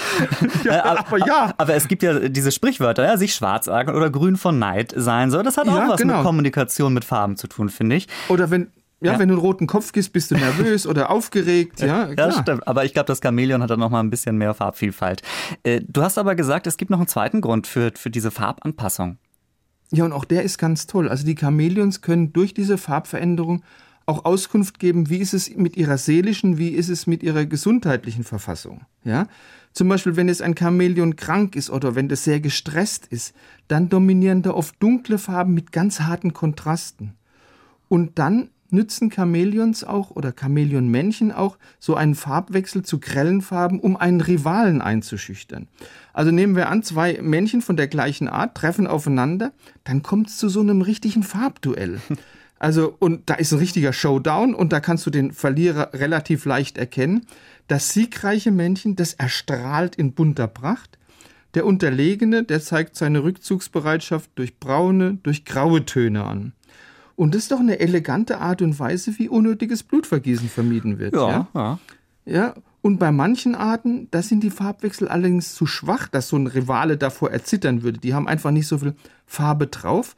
ja, 0.64 0.84
aber, 0.84 1.18
ja. 1.18 1.54
Aber 1.56 1.74
es 1.74 1.88
gibt 1.88 2.02
ja 2.02 2.28
diese 2.28 2.52
Sprichwörter, 2.52 3.04
ja, 3.04 3.16
sich 3.16 3.34
schwarz 3.34 3.68
ärgern 3.68 3.96
oder 3.96 4.10
grün 4.10 4.36
von 4.36 4.58
Neid 4.58 4.92
sein 4.94 5.30
soll. 5.30 5.44
Das 5.44 5.56
hat 5.56 5.66
auch 5.68 5.76
ja, 5.76 5.88
was 5.88 6.00
genau. 6.00 6.16
mit 6.16 6.26
Kommunikation 6.26 6.92
mit 6.92 7.04
Farben 7.04 7.36
zu 7.36 7.46
tun, 7.46 7.70
finde 7.70 7.96
ich. 7.96 8.06
Oder 8.28 8.50
wenn, 8.50 8.70
ja, 9.00 9.12
ja, 9.12 9.18
wenn 9.18 9.28
du 9.28 9.34
einen 9.34 9.42
roten 9.42 9.66
Kopf 9.66 9.92
gibst, 9.92 10.12
bist 10.12 10.30
du 10.30 10.34
nervös 10.36 10.86
oder 10.86 11.10
aufgeregt. 11.10 11.80
Ja, 11.80 12.06
klar. 12.06 12.30
ja 12.30 12.42
stimmt. 12.42 12.66
Aber 12.66 12.84
ich 12.84 12.94
glaube, 12.94 13.06
das 13.06 13.20
Chamäleon 13.22 13.62
hat 13.62 13.70
dann 13.70 13.80
noch 13.80 13.90
mal 13.90 14.00
ein 14.00 14.10
bisschen 14.10 14.38
mehr 14.38 14.54
Farbvielfalt. 14.54 15.22
Äh, 15.62 15.82
du 15.86 16.02
hast 16.02 16.18
aber 16.18 16.34
gesagt, 16.34 16.66
es 16.66 16.76
gibt 16.76 16.90
noch 16.90 16.98
einen 16.98 17.08
zweiten 17.08 17.40
Grund 17.40 17.66
für, 17.66 17.92
für 17.94 18.10
diese 18.10 18.30
Farbanpassung. 18.30 19.18
Ja, 19.92 20.04
und 20.04 20.12
auch 20.12 20.24
der 20.24 20.42
ist 20.42 20.58
ganz 20.58 20.86
toll. 20.86 21.08
Also 21.08 21.24
die 21.24 21.36
Chamäleons 21.36 22.00
können 22.00 22.32
durch 22.32 22.54
diese 22.54 22.78
Farbveränderung 22.78 23.62
auch 24.06 24.24
Auskunft 24.24 24.78
geben, 24.78 25.10
wie 25.10 25.18
ist 25.18 25.34
es 25.34 25.54
mit 25.54 25.76
ihrer 25.76 25.98
seelischen, 25.98 26.58
wie 26.58 26.70
ist 26.70 26.88
es 26.88 27.06
mit 27.06 27.22
ihrer 27.22 27.44
gesundheitlichen 27.44 28.24
Verfassung. 28.24 28.82
Ja? 29.04 29.26
Zum 29.72 29.88
Beispiel, 29.88 30.16
wenn 30.16 30.28
es 30.28 30.40
ein 30.40 30.56
Chamäleon 30.56 31.16
krank 31.16 31.56
ist 31.56 31.70
oder 31.70 31.96
wenn 31.96 32.08
es 32.08 32.24
sehr 32.24 32.40
gestresst 32.40 33.06
ist, 33.06 33.34
dann 33.68 33.88
dominieren 33.88 34.42
da 34.42 34.52
oft 34.52 34.80
dunkle 34.80 35.18
Farben 35.18 35.54
mit 35.54 35.72
ganz 35.72 36.00
harten 36.00 36.32
Kontrasten. 36.32 37.14
Und 37.88 38.18
dann 38.18 38.50
nützen 38.70 39.10
Chamäleons 39.10 39.84
auch 39.84 40.10
oder 40.10 40.32
Chamäleonmännchen 40.38 41.32
auch 41.32 41.58
so 41.78 41.94
einen 41.94 42.14
Farbwechsel 42.14 42.82
zu 42.82 43.00
grellen 43.00 43.42
Farben, 43.42 43.80
um 43.80 43.96
einen 43.96 44.20
Rivalen 44.20 44.82
einzuschüchtern. 44.82 45.68
Also 46.12 46.30
nehmen 46.30 46.56
wir 46.56 46.68
an, 46.68 46.82
zwei 46.82 47.18
Männchen 47.22 47.62
von 47.62 47.76
der 47.76 47.88
gleichen 47.88 48.28
Art 48.28 48.54
treffen 48.56 48.86
aufeinander, 48.86 49.52
dann 49.84 50.02
kommt 50.02 50.28
es 50.28 50.38
zu 50.38 50.48
so 50.48 50.60
einem 50.60 50.82
richtigen 50.82 51.22
Farbduell. 51.22 52.00
Also, 52.58 52.96
und 52.98 53.28
da 53.28 53.34
ist 53.34 53.52
ein 53.52 53.58
richtiger 53.58 53.92
Showdown 53.92 54.54
und 54.54 54.72
da 54.72 54.80
kannst 54.80 55.04
du 55.04 55.10
den 55.10 55.32
Verlierer 55.32 55.90
relativ 55.92 56.46
leicht 56.46 56.78
erkennen. 56.78 57.26
Das 57.68 57.92
siegreiche 57.92 58.50
Männchen, 58.50 58.96
das 58.96 59.12
erstrahlt 59.12 59.94
in 59.96 60.14
bunter 60.14 60.46
Pracht. 60.46 60.98
Der 61.54 61.66
Unterlegene, 61.66 62.44
der 62.44 62.60
zeigt 62.60 62.96
seine 62.96 63.22
Rückzugsbereitschaft 63.24 64.30
durch 64.36 64.58
braune, 64.58 65.18
durch 65.22 65.44
graue 65.44 65.84
Töne 65.84 66.24
an. 66.24 66.52
Und 67.16 67.34
das 67.34 67.44
ist 67.44 67.52
doch 67.52 67.60
eine 67.60 67.80
elegante 67.80 68.38
Art 68.38 68.62
und 68.62 68.78
Weise, 68.78 69.18
wie 69.18 69.28
unnötiges 69.28 69.82
Blutvergießen 69.82 70.48
vermieden 70.48 70.98
wird. 70.98 71.14
Ja, 71.14 71.48
ja. 71.54 71.78
ja. 72.26 72.54
Und 72.82 72.98
bei 72.98 73.10
manchen 73.10 73.54
Arten, 73.54 74.06
da 74.10 74.22
sind 74.22 74.42
die 74.44 74.50
Farbwechsel 74.50 75.08
allerdings 75.08 75.54
zu 75.54 75.66
schwach, 75.66 76.06
dass 76.06 76.28
so 76.28 76.36
ein 76.36 76.46
Rivale 76.46 76.96
davor 76.96 77.32
erzittern 77.32 77.82
würde. 77.82 77.98
Die 77.98 78.14
haben 78.14 78.28
einfach 78.28 78.52
nicht 78.52 78.68
so 78.68 78.78
viel 78.78 78.94
Farbe 79.26 79.66
drauf. 79.66 80.14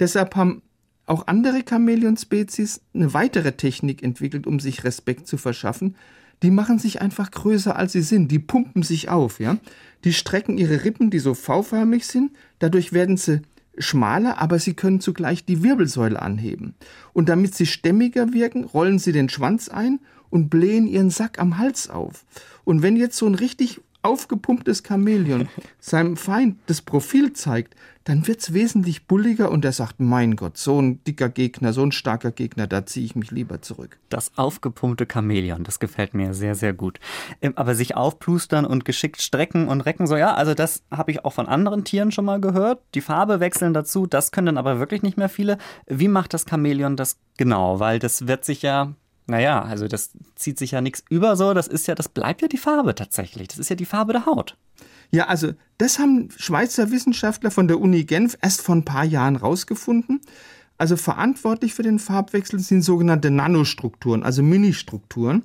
Deshalb 0.00 0.34
haben 0.36 0.62
auch 1.04 1.26
andere 1.26 1.62
Chamäleon-Spezies 1.68 2.80
eine 2.94 3.12
weitere 3.12 3.52
Technik 3.52 4.02
entwickelt, 4.02 4.46
um 4.46 4.60
sich 4.60 4.84
Respekt 4.84 5.26
zu 5.26 5.36
verschaffen. 5.36 5.96
Die 6.42 6.50
machen 6.50 6.78
sich 6.78 7.00
einfach 7.00 7.30
größer, 7.30 7.76
als 7.76 7.92
sie 7.92 8.02
sind. 8.02 8.30
Die 8.30 8.38
pumpen 8.38 8.82
sich 8.82 9.08
auf, 9.08 9.40
ja. 9.40 9.56
Die 10.04 10.12
strecken 10.12 10.58
ihre 10.58 10.84
Rippen, 10.84 11.10
die 11.10 11.18
so 11.18 11.34
V-förmig 11.34 12.06
sind. 12.06 12.32
Dadurch 12.60 12.92
werden 12.92 13.16
sie 13.16 13.42
schmaler, 13.78 14.38
aber 14.38 14.58
sie 14.58 14.74
können 14.74 15.00
zugleich 15.00 15.44
die 15.44 15.62
Wirbelsäule 15.62 16.20
anheben. 16.20 16.74
Und 17.12 17.28
damit 17.28 17.54
sie 17.54 17.66
stämmiger 17.66 18.32
wirken, 18.32 18.64
rollen 18.64 18.98
sie 18.98 19.12
den 19.12 19.28
Schwanz 19.28 19.68
ein 19.68 20.00
und 20.30 20.48
blähen 20.48 20.86
ihren 20.86 21.10
Sack 21.10 21.38
am 21.38 21.58
Hals 21.58 21.88
auf. 21.88 22.24
Und 22.64 22.82
wenn 22.82 22.96
jetzt 22.96 23.16
so 23.16 23.26
ein 23.26 23.34
richtig 23.34 23.80
aufgepumptes 24.02 24.82
Chamäleon 24.86 25.48
seinem 25.80 26.16
Feind 26.16 26.58
das 26.66 26.82
Profil 26.82 27.32
zeigt, 27.32 27.74
dann 28.06 28.28
wird 28.28 28.40
es 28.40 28.54
wesentlich 28.54 29.08
bulliger 29.08 29.50
und 29.50 29.64
er 29.64 29.72
sagt, 29.72 29.98
mein 29.98 30.36
Gott, 30.36 30.56
so 30.56 30.80
ein 30.80 31.02
dicker 31.02 31.28
Gegner, 31.28 31.72
so 31.72 31.82
ein 31.82 31.90
starker 31.90 32.30
Gegner, 32.30 32.68
da 32.68 32.86
ziehe 32.86 33.04
ich 33.04 33.16
mich 33.16 33.32
lieber 33.32 33.62
zurück. 33.62 33.98
Das 34.10 34.30
aufgepumpte 34.38 35.08
Chamäleon, 35.12 35.64
das 35.64 35.80
gefällt 35.80 36.14
mir 36.14 36.32
sehr, 36.32 36.54
sehr 36.54 36.72
gut. 36.72 37.00
Ähm, 37.42 37.54
aber 37.56 37.74
sich 37.74 37.96
aufplustern 37.96 38.64
und 38.64 38.84
geschickt 38.84 39.20
strecken 39.20 39.66
und 39.66 39.80
recken, 39.80 40.06
so 40.06 40.16
ja, 40.16 40.34
also 40.34 40.54
das 40.54 40.84
habe 40.92 41.10
ich 41.10 41.24
auch 41.24 41.32
von 41.32 41.48
anderen 41.48 41.82
Tieren 41.82 42.12
schon 42.12 42.26
mal 42.26 42.40
gehört. 42.40 42.80
Die 42.94 43.00
Farbe 43.00 43.40
wechseln 43.40 43.74
dazu, 43.74 44.06
das 44.06 44.30
können 44.30 44.46
dann 44.46 44.58
aber 44.58 44.78
wirklich 44.78 45.02
nicht 45.02 45.16
mehr 45.16 45.28
viele. 45.28 45.58
Wie 45.88 46.08
macht 46.08 46.32
das 46.32 46.46
Chamäleon 46.48 46.94
das 46.94 47.18
genau? 47.36 47.80
Weil 47.80 47.98
das 47.98 48.28
wird 48.28 48.44
sich 48.44 48.62
ja 48.62 48.94
naja, 49.28 49.62
also 49.62 49.88
das 49.88 50.12
zieht 50.36 50.56
sich 50.56 50.70
ja 50.70 50.80
nichts 50.80 51.02
über 51.10 51.34
so, 51.34 51.52
das 51.52 51.66
ist 51.66 51.88
ja, 51.88 51.96
das 51.96 52.08
bleibt 52.08 52.42
ja 52.42 52.46
die 52.46 52.58
Farbe 52.58 52.94
tatsächlich. 52.94 53.48
Das 53.48 53.58
ist 53.58 53.68
ja 53.68 53.74
die 53.74 53.84
Farbe 53.84 54.12
der 54.12 54.26
Haut. 54.26 54.56
Ja, 55.10 55.26
also 55.26 55.52
das 55.78 55.98
haben 55.98 56.28
Schweizer 56.36 56.90
Wissenschaftler 56.90 57.50
von 57.50 57.68
der 57.68 57.80
Uni 57.80 58.04
Genf 58.04 58.36
erst 58.40 58.62
vor 58.62 58.74
ein 58.74 58.84
paar 58.84 59.04
Jahren 59.04 59.36
rausgefunden. 59.36 60.20
Also 60.78 60.96
verantwortlich 60.96 61.74
für 61.74 61.82
den 61.82 61.98
Farbwechsel 61.98 62.60
sind 62.60 62.82
sogenannte 62.82 63.30
Nanostrukturen, 63.30 64.22
also 64.22 64.42
Ministructuren, 64.42 65.44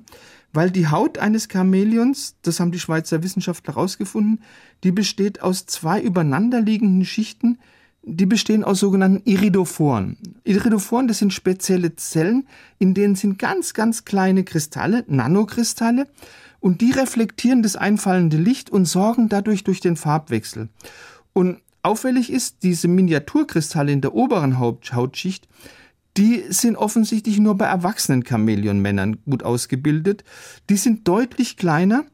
weil 0.52 0.70
die 0.70 0.88
Haut 0.88 1.16
eines 1.16 1.48
Chamäleons, 1.50 2.36
das 2.42 2.60
haben 2.60 2.72
die 2.72 2.78
Schweizer 2.78 3.22
Wissenschaftler 3.22 3.74
herausgefunden, 3.74 4.42
die 4.84 4.92
besteht 4.92 5.40
aus 5.40 5.64
zwei 5.64 6.00
übereinanderliegenden 6.02 7.06
Schichten, 7.06 7.58
die 8.02 8.26
bestehen 8.26 8.64
aus 8.64 8.80
sogenannten 8.80 9.22
Iridophoren. 9.28 10.18
Iridophoren, 10.44 11.08
das 11.08 11.18
sind 11.18 11.32
spezielle 11.32 11.96
Zellen, 11.96 12.46
in 12.78 12.94
denen 12.94 13.14
sind 13.14 13.38
ganz, 13.38 13.74
ganz 13.74 14.04
kleine 14.04 14.44
Kristalle, 14.44 15.04
Nanokristalle, 15.06 16.08
und 16.62 16.80
die 16.80 16.92
reflektieren 16.92 17.62
das 17.62 17.74
einfallende 17.76 18.36
Licht 18.36 18.70
und 18.70 18.86
sorgen 18.86 19.28
dadurch 19.28 19.64
durch 19.64 19.80
den 19.80 19.96
Farbwechsel. 19.96 20.68
Und 21.32 21.60
auffällig 21.82 22.32
ist, 22.32 22.62
diese 22.62 22.86
Miniaturkristalle 22.86 23.90
in 23.90 24.00
der 24.00 24.14
oberen 24.14 24.60
Hautschicht, 24.60 25.48
die 26.16 26.44
sind 26.50 26.76
offensichtlich 26.76 27.40
nur 27.40 27.56
bei 27.56 27.66
erwachsenen 27.66 28.24
Chamäleonmännern 28.24 29.18
gut 29.28 29.42
ausgebildet. 29.42 30.22
Die 30.70 30.76
sind 30.76 31.08
deutlich 31.08 31.56
kleiner 31.56 32.04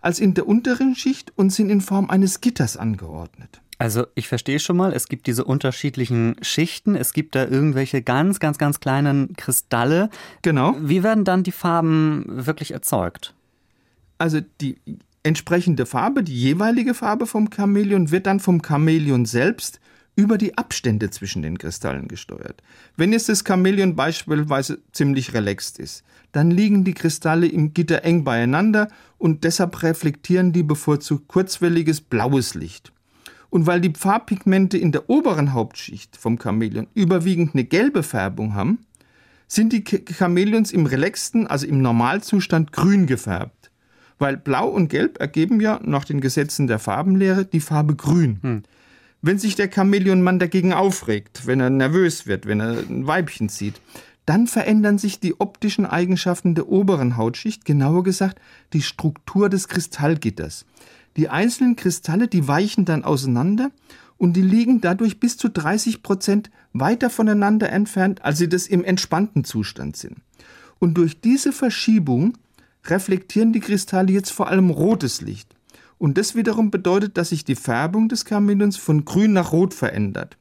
als 0.00 0.20
in 0.20 0.32
der 0.32 0.48
unteren 0.48 0.94
Schicht 0.94 1.32
und 1.36 1.50
sind 1.50 1.68
in 1.68 1.82
Form 1.82 2.08
eines 2.08 2.40
Gitters 2.40 2.78
angeordnet. 2.78 3.60
Also 3.76 4.06
ich 4.14 4.26
verstehe 4.26 4.58
schon 4.58 4.76
mal, 4.78 4.92
es 4.94 5.08
gibt 5.08 5.26
diese 5.26 5.44
unterschiedlichen 5.44 6.36
Schichten, 6.40 6.96
es 6.96 7.12
gibt 7.12 7.34
da 7.34 7.44
irgendwelche 7.44 8.00
ganz, 8.00 8.40
ganz, 8.40 8.56
ganz 8.56 8.80
kleinen 8.80 9.36
Kristalle. 9.36 10.08
Genau. 10.42 10.74
Wie 10.80 11.02
werden 11.02 11.24
dann 11.24 11.42
die 11.42 11.52
Farben 11.52 12.24
wirklich 12.26 12.72
erzeugt? 12.72 13.34
Also 14.18 14.40
die 14.60 14.76
entsprechende 15.22 15.86
Farbe, 15.86 16.22
die 16.22 16.34
jeweilige 16.34 16.94
Farbe 16.94 17.26
vom 17.26 17.50
Chamäleon 17.54 18.10
wird 18.10 18.26
dann 18.26 18.40
vom 18.40 18.62
Chamäleon 18.62 19.24
selbst 19.26 19.80
über 20.16 20.36
die 20.36 20.58
Abstände 20.58 21.10
zwischen 21.10 21.42
den 21.42 21.58
Kristallen 21.58 22.08
gesteuert. 22.08 22.60
Wenn 22.96 23.12
jetzt 23.12 23.28
das 23.28 23.44
Chamäleon 23.46 23.94
beispielsweise 23.94 24.80
ziemlich 24.90 25.32
relaxed 25.32 25.78
ist, 25.78 26.02
dann 26.32 26.50
liegen 26.50 26.82
die 26.82 26.94
Kristalle 26.94 27.46
im 27.46 27.72
Gitter 27.72 28.04
eng 28.04 28.24
beieinander 28.24 28.88
und 29.18 29.44
deshalb 29.44 29.80
reflektieren 29.82 30.52
die 30.52 30.64
bevorzugt 30.64 31.28
kurzwelliges 31.28 32.00
blaues 32.00 32.54
Licht. 32.54 32.92
Und 33.50 33.66
weil 33.66 33.80
die 33.80 33.92
Farbpigmente 33.96 34.76
in 34.76 34.92
der 34.92 35.08
oberen 35.08 35.52
Hauptschicht 35.52 36.16
vom 36.16 36.38
Chamäleon 36.38 36.88
überwiegend 36.94 37.54
eine 37.54 37.64
gelbe 37.64 38.02
Färbung 38.02 38.54
haben, 38.54 38.80
sind 39.46 39.72
die 39.72 39.84
Chamäleons 39.84 40.72
im 40.72 40.84
relaxten, 40.84 41.46
also 41.46 41.66
im 41.66 41.80
Normalzustand 41.80 42.72
grün 42.72 43.06
gefärbt 43.06 43.67
weil 44.18 44.36
Blau 44.36 44.68
und 44.68 44.88
Gelb 44.88 45.20
ergeben 45.20 45.60
ja 45.60 45.80
nach 45.84 46.04
den 46.04 46.20
Gesetzen 46.20 46.66
der 46.66 46.78
Farbenlehre 46.78 47.44
die 47.44 47.60
Farbe 47.60 47.94
Grün. 47.94 48.38
Hm. 48.42 48.62
Wenn 49.20 49.38
sich 49.38 49.56
der 49.56 49.70
Chamäleonmann 49.72 50.38
dagegen 50.38 50.72
aufregt, 50.72 51.46
wenn 51.46 51.60
er 51.60 51.70
nervös 51.70 52.26
wird, 52.26 52.46
wenn 52.46 52.60
er 52.60 52.78
ein 52.78 53.06
Weibchen 53.06 53.48
sieht, 53.48 53.80
dann 54.26 54.46
verändern 54.46 54.98
sich 54.98 55.20
die 55.20 55.40
optischen 55.40 55.86
Eigenschaften 55.86 56.54
der 56.54 56.68
oberen 56.68 57.16
Hautschicht, 57.16 57.64
genauer 57.64 58.04
gesagt 58.04 58.38
die 58.74 58.82
Struktur 58.82 59.48
des 59.48 59.68
Kristallgitters. 59.68 60.66
Die 61.16 61.30
einzelnen 61.30 61.76
Kristalle, 61.76 62.28
die 62.28 62.46
weichen 62.46 62.84
dann 62.84 63.04
auseinander 63.04 63.70
und 64.18 64.34
die 64.34 64.42
liegen 64.42 64.80
dadurch 64.80 65.18
bis 65.18 65.36
zu 65.36 65.48
30 65.48 66.02
Prozent 66.02 66.50
weiter 66.72 67.08
voneinander 67.08 67.70
entfernt, 67.70 68.22
als 68.24 68.38
sie 68.38 68.48
das 68.48 68.66
im 68.66 68.84
entspannten 68.84 69.44
Zustand 69.44 69.96
sind. 69.96 70.18
Und 70.78 70.94
durch 70.98 71.20
diese 71.20 71.52
Verschiebung 71.52 72.34
reflektieren 72.90 73.52
die 73.52 73.60
Kristalle 73.60 74.12
jetzt 74.12 74.30
vor 74.30 74.48
allem 74.48 74.70
rotes 74.70 75.20
Licht. 75.20 75.54
Und 75.98 76.16
das 76.16 76.34
wiederum 76.34 76.70
bedeutet, 76.70 77.16
dass 77.16 77.30
sich 77.30 77.44
die 77.44 77.56
Färbung 77.56 78.08
des 78.08 78.24
Chamäleons 78.24 78.76
von 78.76 79.04
grün 79.04 79.32
nach 79.32 79.52
rot 79.52 79.74
verändert. 79.74 80.36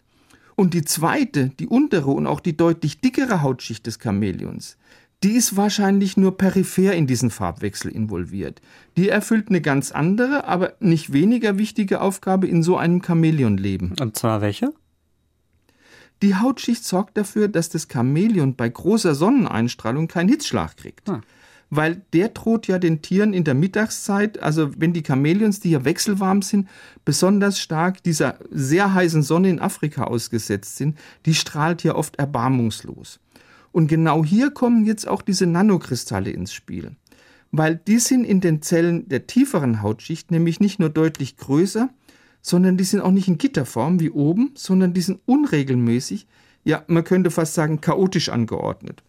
Und 0.55 0.73
die 0.73 0.85
zweite, 0.85 1.49
die 1.59 1.67
untere 1.67 2.11
und 2.11 2.27
auch 2.27 2.39
die 2.39 2.55
deutlich 2.55 3.01
dickere 3.01 3.41
Hautschicht 3.41 3.85
des 3.85 3.99
Chamäleons, 3.99 4.77
die 5.23 5.31
ist 5.31 5.57
wahrscheinlich 5.57 6.15
nur 6.15 6.37
peripher 6.37 6.93
in 6.93 7.07
diesen 7.07 7.31
Farbwechsel 7.31 7.91
involviert. 7.91 8.61
Die 8.97 9.09
erfüllt 9.09 9.49
eine 9.49 9.61
ganz 9.61 9.91
andere, 9.91 10.45
aber 10.45 10.73
nicht 10.79 11.11
weniger 11.11 11.57
wichtige 11.57 12.01
Aufgabe 12.01 12.47
in 12.47 12.61
so 12.61 12.77
einem 12.77 13.01
Chamäleonleben. 13.01 13.95
Und 13.99 14.15
zwar 14.15 14.41
welche? 14.41 14.73
Die 16.21 16.35
Hautschicht 16.35 16.83
sorgt 16.83 17.17
dafür, 17.17 17.47
dass 17.47 17.69
das 17.69 17.87
Chamäleon 17.91 18.55
bei 18.55 18.69
großer 18.69 19.15
Sonneneinstrahlung 19.15 20.07
keinen 20.07 20.29
Hitzschlag 20.29 20.77
kriegt. 20.77 21.09
Ah 21.09 21.21
weil 21.69 22.01
der 22.13 22.29
droht 22.29 22.67
ja 22.67 22.79
den 22.79 23.01
Tieren 23.01 23.33
in 23.33 23.43
der 23.43 23.53
Mittagszeit, 23.53 24.41
also 24.41 24.71
wenn 24.77 24.93
die 24.93 25.03
Chamäleons, 25.05 25.59
die 25.59 25.71
ja 25.71 25.83
wechselwarm 25.83 26.41
sind, 26.41 26.67
besonders 27.03 27.59
stark 27.59 28.03
dieser 28.03 28.37
sehr 28.49 28.93
heißen 28.93 29.23
Sonne 29.23 29.49
in 29.49 29.59
Afrika 29.59 30.05
ausgesetzt 30.05 30.77
sind, 30.77 30.97
die 31.25 31.33
strahlt 31.33 31.83
ja 31.83 31.95
oft 31.95 32.15
erbarmungslos. 32.17 33.19
Und 33.71 33.87
genau 33.87 34.23
hier 34.23 34.51
kommen 34.51 34.85
jetzt 34.85 35.07
auch 35.07 35.21
diese 35.21 35.45
Nanokristalle 35.45 36.31
ins 36.31 36.53
Spiel. 36.53 36.95
Weil 37.51 37.75
die 37.75 37.99
sind 37.99 38.23
in 38.23 38.41
den 38.41 38.61
Zellen 38.61 39.07
der 39.07 39.27
tieferen 39.27 39.81
Hautschicht 39.81 40.31
nämlich 40.31 40.59
nicht 40.59 40.79
nur 40.79 40.89
deutlich 40.89 41.37
größer, 41.37 41.89
sondern 42.41 42.77
die 42.77 42.83
sind 42.83 43.01
auch 43.01 43.11
nicht 43.11 43.27
in 43.27 43.37
Gitterform 43.37 43.99
wie 43.99 44.09
oben, 44.09 44.51
sondern 44.55 44.93
die 44.93 45.01
sind 45.01 45.19
unregelmäßig, 45.25 46.27
ja, 46.63 46.83
man 46.87 47.03
könnte 47.03 47.31
fast 47.31 47.53
sagen 47.53 47.79
chaotisch 47.79 48.29
angeordnet. 48.29 49.03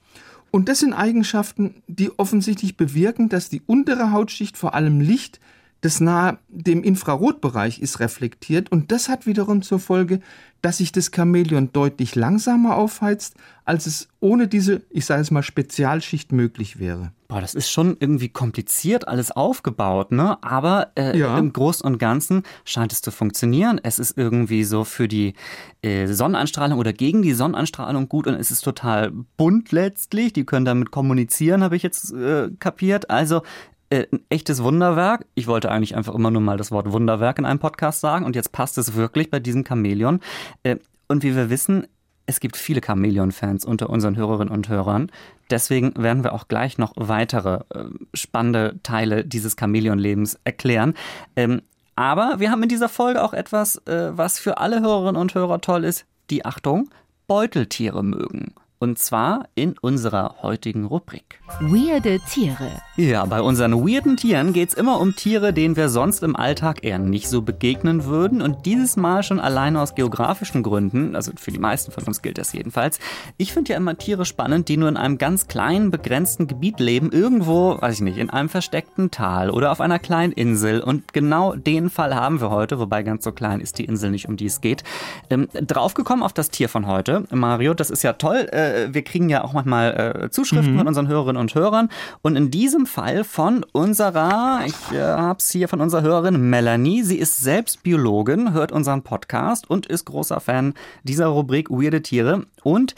Und 0.58 0.68
das 0.68 0.80
sind 0.80 0.92
Eigenschaften, 0.92 1.84
die 1.86 2.10
offensichtlich 2.18 2.76
bewirken, 2.76 3.28
dass 3.28 3.48
die 3.48 3.62
untere 3.66 4.10
Hautschicht 4.10 4.56
vor 4.56 4.74
allem 4.74 5.00
Licht, 5.00 5.38
das 5.82 6.00
nahe 6.00 6.38
dem 6.48 6.82
Infrarotbereich 6.82 7.78
ist, 7.78 8.00
reflektiert. 8.00 8.72
Und 8.72 8.90
das 8.90 9.08
hat 9.08 9.24
wiederum 9.24 9.62
zur 9.62 9.78
Folge, 9.78 10.18
dass 10.60 10.78
sich 10.78 10.90
das 10.90 11.12
Chamäleon 11.14 11.72
deutlich 11.72 12.16
langsamer 12.16 12.74
aufheizt, 12.74 13.36
als 13.64 13.86
es 13.86 14.08
ohne 14.18 14.48
diese, 14.48 14.82
ich 14.90 15.04
sage 15.04 15.22
es 15.22 15.30
mal, 15.30 15.44
Spezialschicht 15.44 16.32
möglich 16.32 16.80
wäre. 16.80 17.12
Boah, 17.30 17.42
das 17.42 17.54
ist 17.54 17.70
schon 17.70 17.94
irgendwie 18.00 18.30
kompliziert 18.30 19.06
alles 19.06 19.30
aufgebaut, 19.30 20.12
ne? 20.12 20.42
Aber 20.42 20.92
äh, 20.98 21.18
ja. 21.18 21.36
im 21.36 21.52
Großen 21.52 21.84
und 21.84 21.98
Ganzen 21.98 22.42
scheint 22.64 22.90
es 22.90 23.02
zu 23.02 23.10
funktionieren. 23.10 23.78
Es 23.82 23.98
ist 23.98 24.16
irgendwie 24.16 24.64
so 24.64 24.82
für 24.84 25.08
die 25.08 25.34
äh, 25.82 26.06
Sonnenanstrahlung 26.06 26.78
oder 26.78 26.94
gegen 26.94 27.20
die 27.20 27.34
Sonnenanstrahlung 27.34 28.08
gut 28.08 28.26
und 28.26 28.34
es 28.34 28.50
ist 28.50 28.62
total 28.62 29.12
bunt 29.36 29.72
letztlich. 29.72 30.32
Die 30.32 30.46
können 30.46 30.64
damit 30.64 30.90
kommunizieren, 30.90 31.62
habe 31.62 31.76
ich 31.76 31.82
jetzt 31.82 32.14
äh, 32.14 32.48
kapiert. 32.60 33.10
Also 33.10 33.42
äh, 33.90 34.06
ein 34.10 34.20
echtes 34.30 34.62
Wunderwerk. 34.62 35.26
Ich 35.34 35.46
wollte 35.46 35.70
eigentlich 35.70 35.96
einfach 35.96 36.14
immer 36.14 36.30
nur 36.30 36.40
mal 36.40 36.56
das 36.56 36.70
Wort 36.70 36.92
Wunderwerk 36.92 37.38
in 37.38 37.44
einem 37.44 37.58
Podcast 37.58 38.00
sagen 38.00 38.24
und 38.24 38.36
jetzt 38.36 38.52
passt 38.52 38.78
es 38.78 38.94
wirklich 38.94 39.30
bei 39.30 39.38
diesem 39.38 39.66
Chamäleon. 39.66 40.20
Äh, 40.62 40.76
und 41.08 41.22
wie 41.22 41.36
wir 41.36 41.50
wissen, 41.50 41.86
es 42.28 42.40
gibt 42.40 42.58
viele 42.58 42.82
Chamäleon-Fans 42.84 43.64
unter 43.64 43.88
unseren 43.88 44.14
Hörerinnen 44.14 44.52
und 44.52 44.68
Hörern. 44.68 45.10
Deswegen 45.50 45.94
werden 45.96 46.24
wir 46.24 46.34
auch 46.34 46.46
gleich 46.46 46.76
noch 46.76 46.92
weitere 46.94 47.60
äh, 47.70 47.84
spannende 48.12 48.78
Teile 48.82 49.24
dieses 49.24 49.56
Chamäleon-Lebens 49.58 50.38
erklären. 50.44 50.92
Ähm, 51.36 51.62
aber 51.96 52.34
wir 52.36 52.50
haben 52.50 52.62
in 52.62 52.68
dieser 52.68 52.90
Folge 52.90 53.24
auch 53.24 53.32
etwas, 53.32 53.78
äh, 53.86 54.10
was 54.16 54.38
für 54.38 54.58
alle 54.58 54.82
Hörerinnen 54.82 55.16
und 55.16 55.34
Hörer 55.34 55.62
toll 55.62 55.84
ist, 55.84 56.04
die 56.28 56.44
Achtung, 56.44 56.90
Beuteltiere 57.26 58.04
mögen. 58.04 58.52
Und 58.80 58.98
zwar 58.98 59.48
in 59.56 59.76
unserer 59.80 60.36
heutigen 60.42 60.84
Rubrik. 60.84 61.40
Weirde 61.60 62.20
Tiere. 62.30 62.70
Ja, 62.96 63.24
bei 63.24 63.42
unseren 63.42 63.72
weirden 63.74 64.16
Tieren 64.16 64.52
geht 64.52 64.68
es 64.68 64.74
immer 64.74 65.00
um 65.00 65.16
Tiere, 65.16 65.52
denen 65.52 65.76
wir 65.76 65.88
sonst 65.88 66.22
im 66.22 66.36
Alltag 66.36 66.84
eher 66.84 67.00
nicht 67.00 67.28
so 67.28 67.42
begegnen 67.42 68.04
würden. 68.04 68.40
Und 68.40 68.66
dieses 68.66 68.96
Mal 68.96 69.24
schon 69.24 69.40
alleine 69.40 69.80
aus 69.80 69.96
geografischen 69.96 70.62
Gründen, 70.62 71.16
also 71.16 71.32
für 71.36 71.50
die 71.50 71.58
meisten 71.58 71.90
von 71.90 72.04
uns 72.04 72.22
gilt 72.22 72.38
das 72.38 72.52
jedenfalls. 72.52 73.00
Ich 73.36 73.52
finde 73.52 73.72
ja 73.72 73.76
immer 73.76 73.98
Tiere 73.98 74.24
spannend, 74.24 74.68
die 74.68 74.76
nur 74.76 74.88
in 74.88 74.96
einem 74.96 75.18
ganz 75.18 75.48
kleinen, 75.48 75.90
begrenzten 75.90 76.46
Gebiet 76.46 76.78
leben. 76.78 77.10
Irgendwo, 77.10 77.80
weiß 77.80 77.96
ich 77.96 78.00
nicht, 78.02 78.18
in 78.18 78.30
einem 78.30 78.48
versteckten 78.48 79.10
Tal 79.10 79.50
oder 79.50 79.72
auf 79.72 79.80
einer 79.80 79.98
kleinen 79.98 80.32
Insel. 80.32 80.80
Und 80.80 81.12
genau 81.12 81.56
den 81.56 81.90
Fall 81.90 82.14
haben 82.14 82.40
wir 82.40 82.50
heute, 82.50 82.78
wobei 82.78 83.02
ganz 83.02 83.24
so 83.24 83.32
klein 83.32 83.60
ist 83.60 83.78
die 83.78 83.86
Insel 83.86 84.12
nicht, 84.12 84.28
um 84.28 84.36
die 84.36 84.46
es 84.46 84.60
geht. 84.60 84.84
Ähm, 85.30 85.48
draufgekommen 85.52 86.22
auf 86.22 86.32
das 86.32 86.50
Tier 86.50 86.68
von 86.68 86.86
heute, 86.86 87.24
Mario, 87.30 87.74
das 87.74 87.90
ist 87.90 88.04
ja 88.04 88.12
toll. 88.12 88.48
Äh, 88.52 88.67
äh, 88.74 88.94
wir 88.94 89.02
kriegen 89.02 89.28
ja 89.28 89.44
auch 89.44 89.52
manchmal 89.52 90.24
äh, 90.24 90.30
Zuschriften 90.30 90.74
mhm. 90.74 90.78
von 90.78 90.88
unseren 90.88 91.08
Hörerinnen 91.08 91.40
und 91.40 91.54
Hörern. 91.54 91.88
Und 92.22 92.36
in 92.36 92.50
diesem 92.50 92.86
Fall 92.86 93.24
von 93.24 93.64
unserer, 93.72 94.60
ich 94.66 94.92
äh, 94.92 95.02
habe 95.02 95.38
es 95.38 95.50
hier 95.50 95.68
von 95.68 95.80
unserer 95.80 96.02
Hörerin 96.02 96.50
Melanie. 96.50 97.02
Sie 97.02 97.18
ist 97.18 97.40
selbst 97.40 97.82
Biologin, 97.82 98.52
hört 98.52 98.72
unseren 98.72 99.02
Podcast 99.02 99.68
und 99.68 99.86
ist 99.86 100.04
großer 100.04 100.40
Fan 100.40 100.74
dieser 101.02 101.26
Rubrik 101.26 101.70
Weirde 101.70 102.02
Tiere. 102.02 102.46
Und 102.62 102.94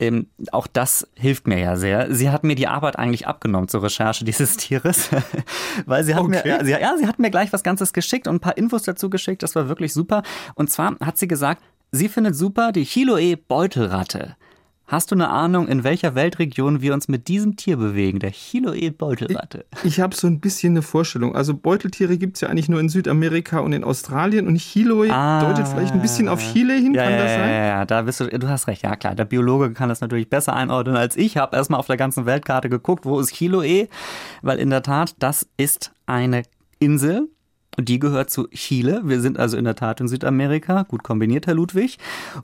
ähm, 0.00 0.26
auch 0.50 0.66
das 0.66 1.06
hilft 1.14 1.46
mir 1.46 1.58
ja 1.58 1.76
sehr. 1.76 2.12
Sie 2.12 2.30
hat 2.30 2.42
mir 2.42 2.56
die 2.56 2.66
Arbeit 2.66 2.98
eigentlich 2.98 3.26
abgenommen 3.26 3.68
zur 3.68 3.82
Recherche 3.82 4.24
dieses 4.24 4.56
Tieres, 4.58 5.08
weil 5.86 6.02
sie 6.04 6.14
hat 6.14 6.22
okay. 6.22 6.42
mir, 6.44 6.64
sie, 6.64 6.72
ja, 6.72 6.96
sie 6.98 7.06
hat 7.06 7.18
mir 7.18 7.30
gleich 7.30 7.52
was 7.52 7.62
Ganzes 7.62 7.92
geschickt 7.92 8.26
und 8.26 8.36
ein 8.36 8.40
paar 8.40 8.56
Infos 8.56 8.82
dazu 8.82 9.08
geschickt. 9.08 9.42
Das 9.42 9.54
war 9.54 9.68
wirklich 9.68 9.92
super. 9.92 10.22
Und 10.54 10.70
zwar 10.70 10.96
hat 11.00 11.18
sie 11.18 11.28
gesagt, 11.28 11.62
sie 11.92 12.08
findet 12.08 12.34
super 12.34 12.72
die 12.72 12.84
Chiloe 12.84 13.36
Beutelratte. 13.36 14.36
Hast 14.86 15.10
du 15.10 15.14
eine 15.14 15.30
Ahnung, 15.30 15.66
in 15.66 15.82
welcher 15.82 16.14
Weltregion 16.14 16.82
wir 16.82 16.92
uns 16.92 17.08
mit 17.08 17.28
diesem 17.28 17.56
Tier 17.56 17.78
bewegen, 17.78 18.18
der 18.18 18.30
Chiloe-Beutelratte? 18.30 19.64
Ich, 19.76 19.84
ich 19.84 20.00
habe 20.00 20.14
so 20.14 20.26
ein 20.26 20.40
bisschen 20.40 20.74
eine 20.74 20.82
Vorstellung. 20.82 21.34
Also 21.34 21.54
Beuteltiere 21.54 22.18
gibt 22.18 22.36
es 22.36 22.42
ja 22.42 22.48
eigentlich 22.48 22.68
nur 22.68 22.80
in 22.80 22.90
Südamerika 22.90 23.60
und 23.60 23.72
in 23.72 23.82
Australien 23.82 24.46
und 24.46 24.56
Chiloe 24.56 25.10
ah, 25.10 25.40
deutet 25.40 25.66
vielleicht 25.68 25.94
ein 25.94 26.02
bisschen 26.02 26.28
auf 26.28 26.38
Chile 26.52 26.74
hin, 26.74 26.92
ja, 26.92 27.04
kann 27.04 27.12
ja, 27.12 27.18
das 27.18 27.32
sein? 27.32 27.48
Ja, 27.48 27.64
ja, 27.64 27.84
da 27.86 28.02
bist 28.02 28.20
du, 28.20 28.26
du 28.26 28.48
hast 28.48 28.66
recht, 28.66 28.82
ja 28.82 28.94
klar. 28.96 29.14
Der 29.14 29.24
Biologe 29.24 29.72
kann 29.72 29.88
das 29.88 30.02
natürlich 30.02 30.28
besser 30.28 30.54
einordnen 30.54 30.96
als 30.96 31.16
ich. 31.16 31.24
Ich 31.24 31.36
habe 31.38 31.56
erstmal 31.56 31.80
auf 31.80 31.86
der 31.86 31.96
ganzen 31.96 32.26
Weltkarte 32.26 32.68
geguckt, 32.68 33.06
wo 33.06 33.18
ist 33.18 33.32
Chiloe, 33.32 33.88
weil 34.42 34.58
in 34.58 34.68
der 34.68 34.82
Tat, 34.82 35.14
das 35.18 35.46
ist 35.56 35.92
eine 36.04 36.42
Insel 36.78 37.30
und 37.76 37.88
die 37.88 37.98
gehört 37.98 38.30
zu 38.30 38.46
Chile. 38.48 39.02
Wir 39.04 39.20
sind 39.20 39.38
also 39.38 39.56
in 39.56 39.64
der 39.64 39.74
Tat 39.74 40.00
in 40.00 40.08
Südamerika. 40.08 40.82
Gut 40.82 41.02
kombiniert, 41.02 41.46
Herr 41.46 41.54
Ludwig. 41.54 41.98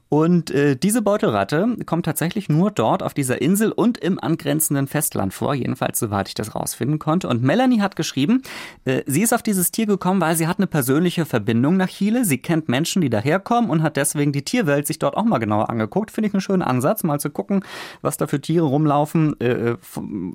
Und 0.08 0.50
äh, 0.50 0.76
diese 0.76 1.02
Beutelratte 1.02 1.76
kommt 1.86 2.04
tatsächlich 2.04 2.48
nur 2.48 2.70
dort 2.70 3.02
auf 3.02 3.14
dieser 3.14 3.40
Insel 3.40 3.72
und 3.72 3.98
im 3.98 4.22
angrenzenden 4.22 4.86
Festland 4.86 5.32
vor. 5.32 5.54
Jedenfalls, 5.54 5.98
soweit 5.98 6.28
ich 6.28 6.34
das 6.34 6.54
rausfinden 6.54 6.98
konnte. 6.98 7.28
Und 7.28 7.42
Melanie 7.42 7.80
hat 7.80 7.96
geschrieben, 7.96 8.42
äh, 8.84 9.02
sie 9.06 9.22
ist 9.22 9.32
auf 9.32 9.42
dieses 9.42 9.70
Tier 9.70 9.86
gekommen, 9.86 10.20
weil 10.20 10.36
sie 10.36 10.48
hat 10.48 10.58
eine 10.58 10.66
persönliche 10.66 11.24
Verbindung 11.24 11.76
nach 11.76 11.88
Chile. 11.88 12.24
Sie 12.24 12.38
kennt 12.38 12.68
Menschen, 12.68 13.02
die 13.02 13.10
daherkommen 13.10 13.70
und 13.70 13.82
hat 13.82 13.96
deswegen 13.96 14.32
die 14.32 14.42
Tierwelt 14.42 14.86
sich 14.86 14.98
dort 14.98 15.16
auch 15.16 15.24
mal 15.24 15.38
genauer 15.38 15.70
angeguckt. 15.70 16.10
Finde 16.10 16.28
ich 16.28 16.34
einen 16.34 16.40
schönen 16.40 16.62
Ansatz, 16.62 17.04
mal 17.04 17.20
zu 17.20 17.30
gucken, 17.30 17.64
was 18.02 18.16
da 18.16 18.26
für 18.26 18.40
Tiere 18.40 18.66
rumlaufen 18.66 19.38
äh, 19.40 19.76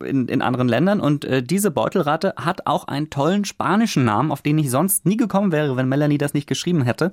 in, 0.06 0.28
in 0.28 0.42
anderen 0.42 0.68
Ländern. 0.68 1.00
Und 1.00 1.25
äh, 1.25 1.44
diese 1.44 1.72
Beutelratte 1.72 2.34
hat 2.38 2.66
auch 2.66 2.88
einen 2.88 3.10
tollen 3.10 3.46
spanischen 3.46 4.06
Namen, 4.06 4.32
auf 4.32 4.42
den 4.42 4.58
ich 4.58 4.70
sonst 4.72 4.85
sonst 4.86 5.06
nie 5.06 5.18
gekommen 5.18 5.51
wäre, 5.51 5.75
wenn 5.75 5.89
Melanie 5.89 6.20
das 6.20 6.36
nicht 6.36 6.48
geschrieben 6.48 6.84
hätte. 6.84 7.12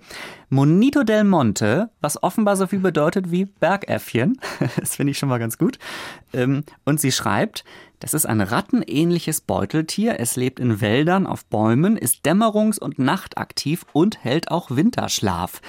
Monito 0.51 1.05
del 1.05 1.25
Monte, 1.25 1.91
was 2.03 2.23
offenbar 2.23 2.57
so 2.57 2.67
viel 2.67 2.81
bedeutet 2.81 3.31
wie 3.31 3.47
Bergäffchen. 3.47 4.39
das 4.79 4.97
finde 4.97 5.13
ich 5.13 5.19
schon 5.19 5.31
mal 5.31 5.39
ganz 5.39 5.57
gut. 5.57 5.79
Ähm, 6.35 6.65
und 6.85 7.01
sie 7.01 7.13
schreibt, 7.13 7.65
das 7.99 8.13
ist 8.13 8.27
ein 8.27 8.43
rattenähnliches 8.43 9.41
Beuteltier. 9.41 10.21
Es 10.21 10.37
lebt 10.37 10.61
in 10.61 10.83
Wäldern, 10.83 11.27
auf 11.27 11.47
Bäumen, 11.47 11.97
ist 11.97 12.27
dämmerungs- 12.27 12.79
und 12.79 12.99
nachtaktiv 12.99 13.87
und 13.93 14.23
hält 14.23 14.51
auch 14.51 14.71
Winterschlaf. 14.71 15.63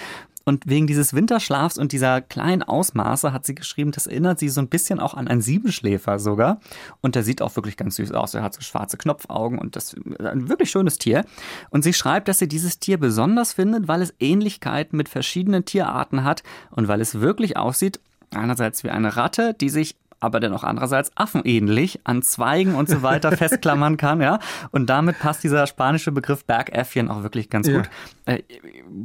Und 0.46 0.68
wegen 0.68 0.88
dieses 0.88 1.14
Winterschlafs 1.14 1.78
und 1.78 1.92
dieser 1.92 2.22
kleinen 2.22 2.64
Ausmaße 2.64 3.32
hat 3.32 3.46
sie 3.46 3.56
geschrieben, 3.56 3.92
das 3.92 4.08
erinnert 4.08 4.40
sie 4.40 4.50
so 4.50 4.62
ein 4.62 4.68
bisschen 4.68 5.00
auch 5.00 5.14
an 5.14 5.28
einen 5.28 5.42
Siebenschläfer 5.42 6.20
sogar. 6.20 6.60
Und 7.02 7.16
der 7.16 7.24
sieht 7.24 7.42
auch 7.42 7.56
wirklich 7.56 7.78
ganz 7.78 7.96
süß 7.96 8.12
aus. 8.12 8.34
Er 8.34 8.44
hat 8.44 8.54
so 8.54 8.62
schwarze 8.62 8.98
Knopfaugen 8.98 9.58
und 9.58 9.76
das 9.76 9.94
ist 9.94 10.20
ein 10.20 10.50
wirklich 10.50 10.70
schönes 10.70 10.98
Tier. 10.98 11.24
Und 11.70 11.84
sie 11.84 11.94
schreibt, 11.94 12.28
dass 12.28 12.40
sie 12.40 12.48
dieses 12.48 12.80
Tier 12.80 12.98
besonders 12.98 13.54
findet, 13.54 13.88
weil 13.88 14.02
es 14.02 14.14
Ähnlichkeiten 14.20 14.98
mit 14.98 15.08
verschiedenen 15.08 15.66
Tierarten 15.66 16.24
hat 16.24 16.44
und 16.72 16.88
weil 16.88 17.00
es 17.00 17.22
wirklich 17.22 17.56
aussieht, 17.56 18.00
einerseits 18.36 18.84
wie 18.84 18.90
eine 18.90 19.16
Ratte, 19.16 19.54
die 19.54 19.70
sich 19.70 19.96
aber 20.24 20.40
dennoch 20.40 20.64
andererseits 20.64 21.12
affenähnlich 21.16 22.00
an 22.06 22.22
Zweigen 22.22 22.76
und 22.76 22.90
so 22.90 23.02
weiter 23.02 23.32
festklammern 23.38 23.98
kann, 23.98 24.22
ja. 24.22 24.40
Und 24.72 24.88
damit 24.90 25.20
passt 25.20 25.44
dieser 25.44 25.68
spanische 25.68 26.12
Begriff 26.12 26.46
Bergäffchen 26.46 27.10
auch 27.10 27.24
wirklich 27.24 27.50
ganz 27.50 27.68
ja. 27.68 27.78
gut. 27.78 27.90
Äh, 28.26 28.44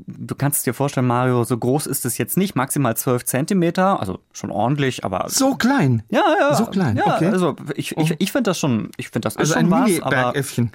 du 0.06 0.34
kannst 0.34 0.58
es 0.58 0.64
dir 0.64 0.74
vorstellen, 0.74 1.06
Mario, 1.06 1.44
so 1.44 1.58
groß 1.58 1.86
ist 1.86 2.04
es 2.04 2.18
jetzt 2.18 2.36
nicht, 2.36 2.54
maximal 2.54 2.96
12 2.96 3.24
Zentimeter, 3.24 4.00
also 4.00 4.20
schon 4.32 4.50
ordentlich, 4.50 5.04
aber. 5.04 5.26
So 5.28 5.56
klein? 5.56 6.02
Ja, 6.10 6.22
ja. 6.38 6.54
So 6.54 6.66
klein, 6.66 6.96
ja, 6.96 7.16
okay. 7.16 7.26
Also 7.26 7.56
ich, 7.74 7.96
ich, 7.96 8.14
ich 8.18 8.32
finde 8.32 8.50
das 8.50 8.58
schon, 8.58 8.90
ich 8.96 9.08
finde 9.08 9.26
das 9.26 9.36
also 9.36 9.54
ist 9.54 9.58
schon 9.60 9.72
ein 9.72 9.88
was, 9.88 10.02
aber. 10.02 10.10
Bergäffchen 10.10 10.72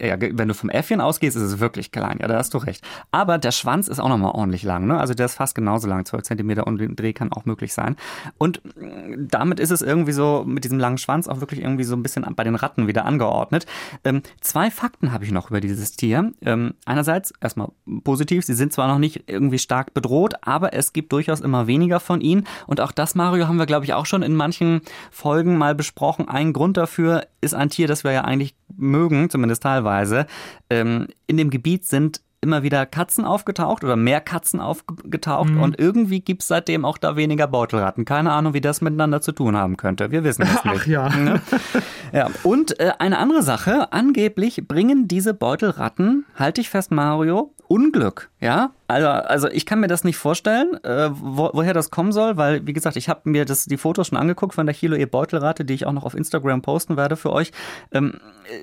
ja, 0.00 0.16
wenn 0.20 0.48
du 0.48 0.54
vom 0.54 0.70
Äffchen 0.70 1.00
ausgehst, 1.00 1.36
ist 1.36 1.42
es 1.42 1.60
wirklich 1.60 1.92
klein. 1.92 2.18
Ja, 2.20 2.28
da 2.28 2.36
hast 2.36 2.54
du 2.54 2.58
recht. 2.58 2.84
Aber 3.10 3.38
der 3.38 3.52
Schwanz 3.52 3.88
ist 3.88 4.00
auch 4.00 4.08
nochmal 4.08 4.32
ordentlich 4.32 4.62
lang. 4.62 4.86
Ne? 4.86 4.98
Also 4.98 5.14
der 5.14 5.26
ist 5.26 5.34
fast 5.34 5.54
genauso 5.54 5.88
lang. 5.88 6.04
12 6.04 6.22
Zentimeter 6.22 6.66
und 6.66 6.78
den 6.78 6.96
Dreh 6.96 7.12
kann 7.12 7.32
auch 7.32 7.44
möglich 7.44 7.72
sein. 7.72 7.96
Und 8.38 8.62
mm, 8.64 9.28
damit 9.28 9.60
ist 9.60 9.70
es 9.70 9.82
irgendwie 9.82 10.12
so, 10.12 10.44
mit 10.46 10.64
diesem 10.64 10.78
langen 10.78 10.98
Schwanz 10.98 11.28
auch 11.28 11.40
wirklich 11.40 11.60
irgendwie 11.60 11.84
so 11.84 11.94
ein 11.94 12.02
bisschen 12.02 12.26
bei 12.34 12.44
den 12.44 12.54
Ratten 12.54 12.86
wieder 12.86 13.04
angeordnet. 13.04 13.66
Ähm, 14.04 14.22
zwei 14.40 14.70
Fakten 14.70 15.12
habe 15.12 15.24
ich 15.24 15.30
noch 15.30 15.50
über 15.50 15.60
dieses 15.60 15.92
Tier. 15.92 16.32
Ähm, 16.42 16.74
einerseits 16.84 17.32
erstmal 17.40 17.68
positiv. 18.04 18.44
Sie 18.44 18.54
sind 18.54 18.72
zwar 18.72 18.88
noch 18.88 18.98
nicht 18.98 19.24
irgendwie 19.26 19.58
stark 19.58 19.94
bedroht, 19.94 20.34
aber 20.42 20.72
es 20.72 20.92
gibt 20.92 21.12
durchaus 21.12 21.40
immer 21.40 21.66
weniger 21.66 22.00
von 22.00 22.20
ihnen. 22.20 22.46
Und 22.66 22.80
auch 22.80 22.92
das, 22.92 23.14
Mario, 23.14 23.48
haben 23.48 23.58
wir, 23.58 23.66
glaube 23.66 23.84
ich, 23.84 23.94
auch 23.94 24.06
schon 24.06 24.22
in 24.22 24.34
manchen 24.34 24.80
Folgen 25.10 25.58
mal 25.58 25.74
besprochen. 25.74 26.28
Ein 26.28 26.52
Grund 26.52 26.76
dafür 26.76 27.24
ist 27.42 27.54
ein 27.54 27.68
Tier, 27.68 27.88
das 27.88 28.04
wir 28.04 28.12
ja 28.12 28.22
eigentlich 28.22 28.54
mögen, 28.74 29.28
zumindest 29.28 29.62
teilweise. 29.62 30.26
Ähm, 30.70 31.08
in 31.26 31.36
dem 31.36 31.50
Gebiet 31.50 31.84
sind 31.84 32.22
immer 32.42 32.64
wieder 32.64 32.86
Katzen 32.86 33.24
aufgetaucht 33.24 33.84
oder 33.84 33.94
mehr 33.96 34.20
Katzen 34.20 34.60
aufgetaucht 34.60 35.50
mhm. 35.50 35.62
und 35.62 35.78
irgendwie 35.78 36.20
gibt 36.20 36.42
es 36.42 36.48
seitdem 36.48 36.84
auch 36.84 36.98
da 36.98 37.14
weniger 37.16 37.46
Beutelratten. 37.46 38.04
Keine 38.04 38.32
Ahnung, 38.32 38.52
wie 38.52 38.60
das 38.60 38.80
miteinander 38.80 39.20
zu 39.20 39.30
tun 39.30 39.56
haben 39.56 39.76
könnte. 39.76 40.10
Wir 40.10 40.24
wissen 40.24 40.42
es 40.42 40.64
nicht. 40.64 40.82
Ach 40.82 40.86
ja. 40.86 41.08
Ne? 41.08 41.40
ja. 42.12 42.28
Und 42.42 42.78
äh, 42.80 42.92
eine 42.98 43.18
andere 43.18 43.42
Sache, 43.42 43.92
angeblich 43.92 44.66
bringen 44.66 45.06
diese 45.06 45.34
Beutelratten, 45.34 46.26
halte 46.34 46.60
ich 46.60 46.68
fest, 46.68 46.90
Mario, 46.90 47.54
Unglück, 47.68 48.30
ja? 48.42 48.72
Also, 48.88 49.08
also 49.08 49.48
ich 49.48 49.64
kann 49.64 49.80
mir 49.80 49.86
das 49.86 50.04
nicht 50.04 50.16
vorstellen, 50.16 50.74
äh, 50.84 51.10
wo, 51.12 51.50
woher 51.52 51.72
das 51.72 51.90
kommen 51.90 52.12
soll, 52.12 52.36
weil, 52.36 52.66
wie 52.66 52.72
gesagt, 52.72 52.96
ich 52.96 53.08
habe 53.08 53.20
mir 53.24 53.44
das, 53.44 53.64
die 53.64 53.76
Fotos 53.76 54.08
schon 54.08 54.18
angeguckt 54.18 54.54
von 54.54 54.66
der 54.66 54.74
Chilo 54.74 54.96
E 54.96 55.06
Beutelrate, 55.06 55.64
die 55.64 55.74
ich 55.74 55.86
auch 55.86 55.92
noch 55.92 56.04
auf 56.04 56.14
Instagram 56.14 56.60
posten 56.60 56.96
werde 56.96 57.16
für 57.16 57.32
euch. 57.32 57.52
Ähm, 57.92 58.14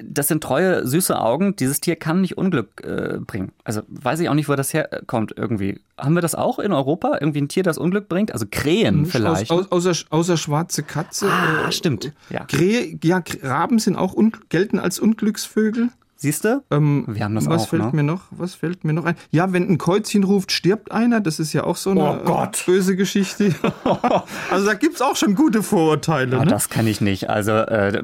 das 0.03 0.27
sind 0.27 0.43
treue, 0.43 0.85
süße 0.85 1.19
Augen. 1.19 1.55
Dieses 1.55 1.79
Tier 1.79 1.95
kann 1.95 2.21
nicht 2.21 2.37
Unglück 2.37 2.83
äh, 2.85 3.19
bringen. 3.19 3.53
Also 3.63 3.81
weiß 3.87 4.19
ich 4.19 4.29
auch 4.29 4.33
nicht, 4.33 4.49
wo 4.49 4.55
das 4.55 4.73
herkommt 4.73 5.33
irgendwie. 5.35 5.79
Haben 5.97 6.13
wir 6.13 6.21
das 6.21 6.35
auch 6.35 6.59
in 6.59 6.73
Europa? 6.73 7.17
Irgendwie 7.19 7.41
ein 7.41 7.47
Tier, 7.47 7.63
das 7.63 7.77
Unglück 7.77 8.09
bringt? 8.09 8.33
Also 8.33 8.45
Krähen 8.51 9.01
nicht 9.01 9.11
vielleicht. 9.13 9.49
Aus, 9.49 9.71
außer, 9.71 9.93
außer 10.09 10.37
schwarze 10.37 10.83
Katze. 10.83 11.29
Ah, 11.31 11.69
äh, 11.69 11.71
stimmt. 11.71 12.11
Ja. 12.29 12.43
Krähe, 12.45 12.99
ja, 13.01 13.23
Raben 13.41 13.79
sind 13.79 13.95
auch 13.95 14.15
gelten 14.49 14.77
als 14.77 14.99
Unglücksvögel. 14.99 15.89
Siehst 16.21 16.43
du? 16.43 16.61
Ähm, 16.69 17.05
wir 17.07 17.23
haben 17.23 17.33
das 17.33 17.47
was 17.47 17.63
auch. 17.63 17.69
Fällt 17.69 17.81
ne? 17.81 17.91
mir 17.93 18.03
noch, 18.03 18.23
was 18.31 18.53
fällt 18.53 18.83
mir 18.83 18.91
noch 18.91 19.05
ein? 19.05 19.15
Ja, 19.31 19.53
wenn 19.53 19.69
ein 19.69 19.77
Käuzchen 19.77 20.25
ruft, 20.25 20.51
stirbt 20.51 20.91
einer. 20.91 21.21
Das 21.21 21.39
ist 21.39 21.53
ja 21.53 21.63
auch 21.63 21.77
so 21.77 21.91
eine 21.91 22.21
oh 22.25 22.45
böse 22.65 22.97
Geschichte. 22.97 23.55
also 24.51 24.65
da 24.65 24.73
gibt 24.73 24.95
es 24.95 25.01
auch 25.01 25.15
schon 25.15 25.33
gute 25.33 25.63
Vorurteile. 25.63 26.35
Ja, 26.35 26.43
ne? 26.43 26.51
Das 26.51 26.67
kann 26.67 26.87
ich 26.87 26.99
nicht. 26.99 27.29
Also 27.29 27.53
äh, 27.53 28.03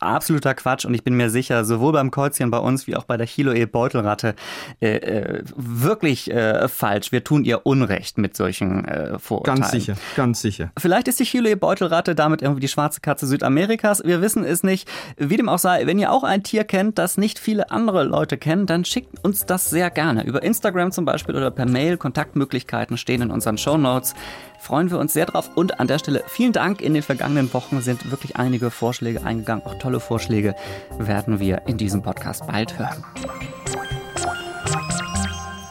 absoluter 0.00 0.54
Quatsch. 0.54 0.86
Und 0.86 0.94
ich 0.94 1.04
bin 1.04 1.14
mir 1.14 1.28
sicher, 1.28 1.66
sowohl 1.66 1.92
beim 1.92 2.10
Käuzchen 2.10 2.50
bei 2.50 2.56
uns 2.56 2.86
wie 2.86 2.96
auch 2.96 3.04
bei 3.04 3.18
der 3.18 3.26
Chiloe-Beutelratte 3.26 4.34
äh, 4.80 4.96
äh, 4.96 5.44
wirklich 5.54 6.30
äh, 6.30 6.68
falsch. 6.68 7.12
Wir 7.12 7.22
tun 7.22 7.44
ihr 7.44 7.66
Unrecht 7.66 8.16
mit 8.16 8.34
solchen 8.34 8.86
äh, 8.86 9.18
Vorurteilen. 9.18 9.60
Ganz 9.60 9.72
sicher, 9.72 9.96
ganz 10.16 10.40
sicher. 10.40 10.72
Vielleicht 10.78 11.06
ist 11.06 11.20
die 11.20 11.24
Chiloe-Beutelratte 11.24 12.14
damit 12.14 12.40
irgendwie 12.40 12.62
die 12.62 12.68
schwarze 12.68 13.02
Katze 13.02 13.26
Südamerikas. 13.26 14.02
Wir 14.06 14.22
wissen 14.22 14.42
es 14.42 14.62
nicht. 14.62 14.88
Wie 15.18 15.36
dem 15.36 15.50
auch 15.50 15.58
sei, 15.58 15.86
wenn 15.86 15.98
ihr 15.98 16.10
auch 16.10 16.24
ein 16.24 16.42
Tier 16.42 16.64
kennt, 16.64 16.96
das 16.96 17.18
nicht 17.18 17.41
viele 17.42 17.70
andere 17.70 18.04
Leute 18.04 18.38
kennen, 18.38 18.66
dann 18.66 18.84
schickt 18.84 19.22
uns 19.24 19.44
das 19.44 19.68
sehr 19.68 19.90
gerne. 19.90 20.24
Über 20.24 20.42
Instagram 20.42 20.92
zum 20.92 21.04
Beispiel 21.04 21.36
oder 21.36 21.50
per 21.50 21.66
Mail. 21.66 21.96
Kontaktmöglichkeiten 21.96 22.96
stehen 22.96 23.20
in 23.20 23.30
unseren 23.30 23.58
Show 23.58 23.76
Notes. 23.76 24.14
Freuen 24.58 24.90
wir 24.90 24.98
uns 24.98 25.12
sehr 25.12 25.26
drauf. 25.26 25.50
Und 25.54 25.80
an 25.80 25.88
der 25.88 25.98
Stelle 25.98 26.22
vielen 26.28 26.52
Dank. 26.52 26.80
In 26.80 26.94
den 26.94 27.02
vergangenen 27.02 27.52
Wochen 27.52 27.80
sind 27.82 28.10
wirklich 28.10 28.36
einige 28.36 28.70
Vorschläge 28.70 29.24
eingegangen. 29.24 29.66
Auch 29.66 29.74
tolle 29.74 30.00
Vorschläge 30.00 30.54
werden 30.98 31.40
wir 31.40 31.62
in 31.66 31.76
diesem 31.76 32.02
Podcast 32.02 32.46
bald 32.46 32.78
hören. 32.78 33.04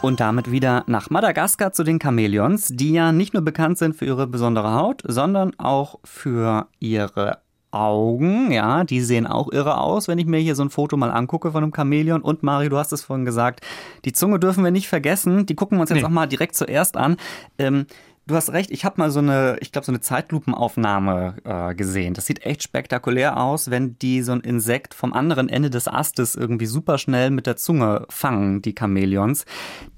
Und 0.01 0.19
damit 0.19 0.51
wieder 0.51 0.83
nach 0.87 1.09
Madagaskar 1.09 1.73
zu 1.73 1.83
den 1.83 1.99
Chamäleons, 1.99 2.69
die 2.71 2.93
ja 2.93 3.11
nicht 3.11 3.33
nur 3.33 3.43
bekannt 3.43 3.77
sind 3.77 3.95
für 3.95 4.05
ihre 4.05 4.27
besondere 4.27 4.73
Haut, 4.73 5.03
sondern 5.05 5.57
auch 5.59 5.99
für 6.03 6.67
ihre 6.79 7.37
Augen, 7.71 8.51
ja, 8.51 8.83
die 8.83 9.01
sehen 9.01 9.25
auch 9.25 9.51
irre 9.51 9.77
aus, 9.77 10.07
wenn 10.07 10.19
ich 10.19 10.25
mir 10.25 10.39
hier 10.39 10.55
so 10.55 10.63
ein 10.63 10.69
Foto 10.69 10.97
mal 10.97 11.11
angucke 11.11 11.51
von 11.51 11.63
einem 11.63 11.73
Chamäleon. 11.73 12.21
Und 12.21 12.43
Mario, 12.43 12.69
du 12.69 12.77
hast 12.77 12.91
es 12.91 13.03
vorhin 13.03 13.25
gesagt, 13.25 13.61
die 14.05 14.13
Zunge 14.13 14.39
dürfen 14.39 14.63
wir 14.63 14.71
nicht 14.71 14.89
vergessen. 14.89 15.45
Die 15.45 15.55
gucken 15.55 15.77
wir 15.77 15.81
uns 15.81 15.89
jetzt 15.89 15.99
nee. 15.99 16.05
auch 16.05 16.09
mal 16.09 16.27
direkt 16.27 16.55
zuerst 16.55 16.97
an. 16.97 17.17
Ähm, 17.57 17.85
du 18.27 18.35
hast 18.35 18.51
recht, 18.51 18.71
ich 18.71 18.85
habe 18.85 18.95
mal 18.97 19.11
so 19.11 19.19
eine, 19.19 19.57
ich 19.61 19.71
glaube, 19.71 19.85
so 19.85 19.91
eine 19.91 20.01
Zeitlupenaufnahme 20.01 21.35
äh, 21.43 21.75
gesehen. 21.75 22.13
Das 22.13 22.25
sieht 22.25 22.45
echt 22.45 22.63
spektakulär 22.63 23.37
aus, 23.37 23.69
wenn 23.69 23.97
die 23.99 24.21
so 24.21 24.33
ein 24.33 24.41
Insekt 24.41 24.93
vom 24.93 25.13
anderen 25.13 25.49
Ende 25.49 25.69
des 25.69 25.87
Astes 25.87 26.35
irgendwie 26.35 26.65
super 26.65 26.97
schnell 26.97 27.31
mit 27.31 27.47
der 27.47 27.57
Zunge 27.57 28.05
fangen, 28.09 28.61
die 28.61 28.75
Chamäleons. 28.77 29.45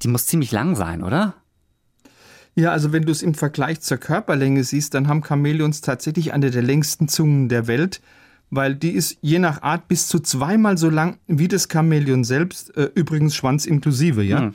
Die 0.02 0.08
muss 0.08 0.28
ziemlich 0.28 0.52
lang 0.52 0.76
sein, 0.76 1.04
oder? 1.04 1.36
Ja, 2.56 2.72
also 2.72 2.92
wenn 2.92 3.04
du 3.04 3.12
es 3.12 3.24
im 3.24 3.34
Vergleich 3.34 3.82
zur 3.82 3.98
Körperlänge 3.98 4.64
siehst, 4.64 4.94
dann 4.94 5.08
haben 5.08 5.24
Chamäleons 5.24 5.82
tatsächlich 5.82 6.34
eine 6.34 6.52
der 6.52 6.62
längsten 6.62 7.08
Zungen 7.08 7.50
der 7.50 7.68
Welt, 7.68 8.02
weil 8.52 8.76
die 8.76 8.92
ist 8.92 9.18
je 9.22 9.40
nach 9.40 9.64
Art 9.64 9.88
bis 9.88 10.08
zu 10.08 10.20
zweimal 10.20 10.78
so 10.78 10.90
lang 10.90 11.18
wie 11.28 11.48
das 11.48 11.68
Chamäleon 11.72 12.24
selbst, 12.24 12.76
äh, 12.78 12.90
übrigens 12.94 13.36
Schwanz 13.36 13.66
inklusive, 13.66 14.24
ja. 14.24 14.42
Hm. 14.42 14.54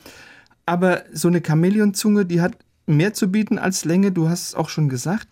Aber 0.65 1.03
so 1.11 1.27
eine 1.27 1.41
Chamäleonzunge, 1.45 2.25
die 2.25 2.41
hat 2.41 2.53
mehr 2.85 3.13
zu 3.13 3.29
bieten 3.29 3.57
als 3.57 3.85
Länge, 3.85 4.11
du 4.11 4.29
hast 4.29 4.49
es 4.49 4.55
auch 4.55 4.69
schon 4.69 4.87
gesagt. 4.87 5.27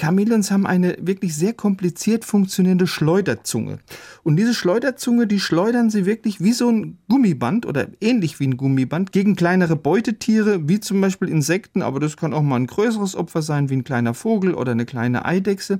Chamäleons 0.00 0.50
haben 0.50 0.66
eine 0.66 0.96
wirklich 1.00 1.34
sehr 1.34 1.52
kompliziert 1.52 2.24
funktionierende 2.24 2.86
Schleuderzunge. 2.86 3.78
Und 4.22 4.36
diese 4.36 4.54
Schleuderzunge, 4.54 5.26
die 5.26 5.40
schleudern 5.40 5.90
sie 5.90 6.06
wirklich 6.06 6.40
wie 6.40 6.52
so 6.52 6.70
ein 6.70 6.98
Gummiband 7.08 7.66
oder 7.66 7.88
ähnlich 8.00 8.40
wie 8.40 8.46
ein 8.46 8.56
Gummiband 8.56 9.12
gegen 9.12 9.36
kleinere 9.36 9.76
Beutetiere, 9.76 10.68
wie 10.68 10.80
zum 10.80 11.00
Beispiel 11.00 11.28
Insekten, 11.28 11.82
aber 11.82 12.00
das 12.00 12.16
kann 12.16 12.34
auch 12.34 12.42
mal 12.42 12.56
ein 12.56 12.66
größeres 12.66 13.16
Opfer 13.16 13.42
sein, 13.42 13.70
wie 13.70 13.76
ein 13.76 13.84
kleiner 13.84 14.14
Vogel 14.14 14.54
oder 14.54 14.72
eine 14.72 14.86
kleine 14.86 15.24
Eidechse. 15.24 15.78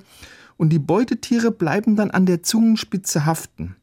Und 0.57 0.71
die 0.71 0.79
Beutetiere 0.79 1.51
bleiben 1.51 1.97
dann 1.97 2.11
an 2.11 2.27
der 2.27 2.43
Zungenspitze 2.43 3.27
haften. 3.27 3.77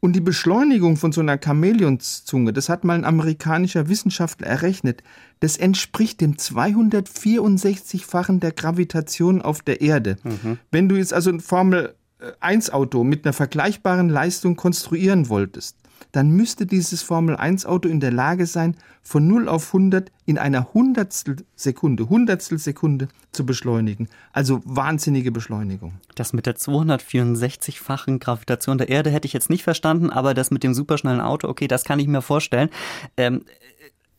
Und 0.00 0.14
die 0.14 0.20
Beschleunigung 0.20 0.96
von 0.96 1.12
so 1.12 1.20
einer 1.20 1.38
Chamäleonszunge, 1.38 2.52
das 2.52 2.68
hat 2.68 2.84
mal 2.84 2.94
ein 2.94 3.04
amerikanischer 3.04 3.88
Wissenschaftler 3.88 4.46
errechnet, 4.46 5.02
das 5.40 5.56
entspricht 5.56 6.20
dem 6.20 6.34
264-fachen 6.34 8.40
der 8.40 8.52
Gravitation 8.52 9.42
auf 9.42 9.62
der 9.62 9.80
Erde. 9.80 10.16
Mhm. 10.22 10.58
Wenn 10.70 10.88
du 10.88 10.96
jetzt 10.96 11.14
also 11.14 11.30
ein 11.30 11.40
Formel 11.40 11.94
1 12.40 12.70
Auto 12.70 13.04
mit 13.04 13.24
einer 13.24 13.32
vergleichbaren 13.32 14.08
Leistung 14.08 14.56
konstruieren 14.56 15.28
wolltest, 15.28 15.76
dann 16.12 16.30
müsste 16.30 16.66
dieses 16.66 17.02
Formel-1-Auto 17.02 17.88
in 17.88 18.00
der 18.00 18.12
Lage 18.12 18.46
sein, 18.46 18.76
von 19.02 19.26
0 19.26 19.48
auf 19.48 19.68
100 19.68 20.10
in 20.24 20.38
einer 20.38 20.72
Hundertstel 20.74 21.36
Sekunde, 21.54 22.08
Hundertstel 22.08 22.58
Sekunde 22.58 23.08
zu 23.32 23.46
beschleunigen. 23.46 24.08
Also 24.32 24.60
wahnsinnige 24.64 25.30
Beschleunigung. 25.30 25.94
Das 26.14 26.32
mit 26.32 26.46
der 26.46 26.56
264-fachen 26.56 28.18
Gravitation 28.18 28.78
der 28.78 28.88
Erde 28.88 29.10
hätte 29.10 29.26
ich 29.26 29.32
jetzt 29.32 29.50
nicht 29.50 29.62
verstanden, 29.62 30.10
aber 30.10 30.34
das 30.34 30.50
mit 30.50 30.64
dem 30.64 30.74
superschnellen 30.74 31.20
Auto, 31.20 31.48
okay, 31.48 31.68
das 31.68 31.84
kann 31.84 31.98
ich 31.98 32.08
mir 32.08 32.22
vorstellen. 32.22 32.70
Ähm, 33.16 33.44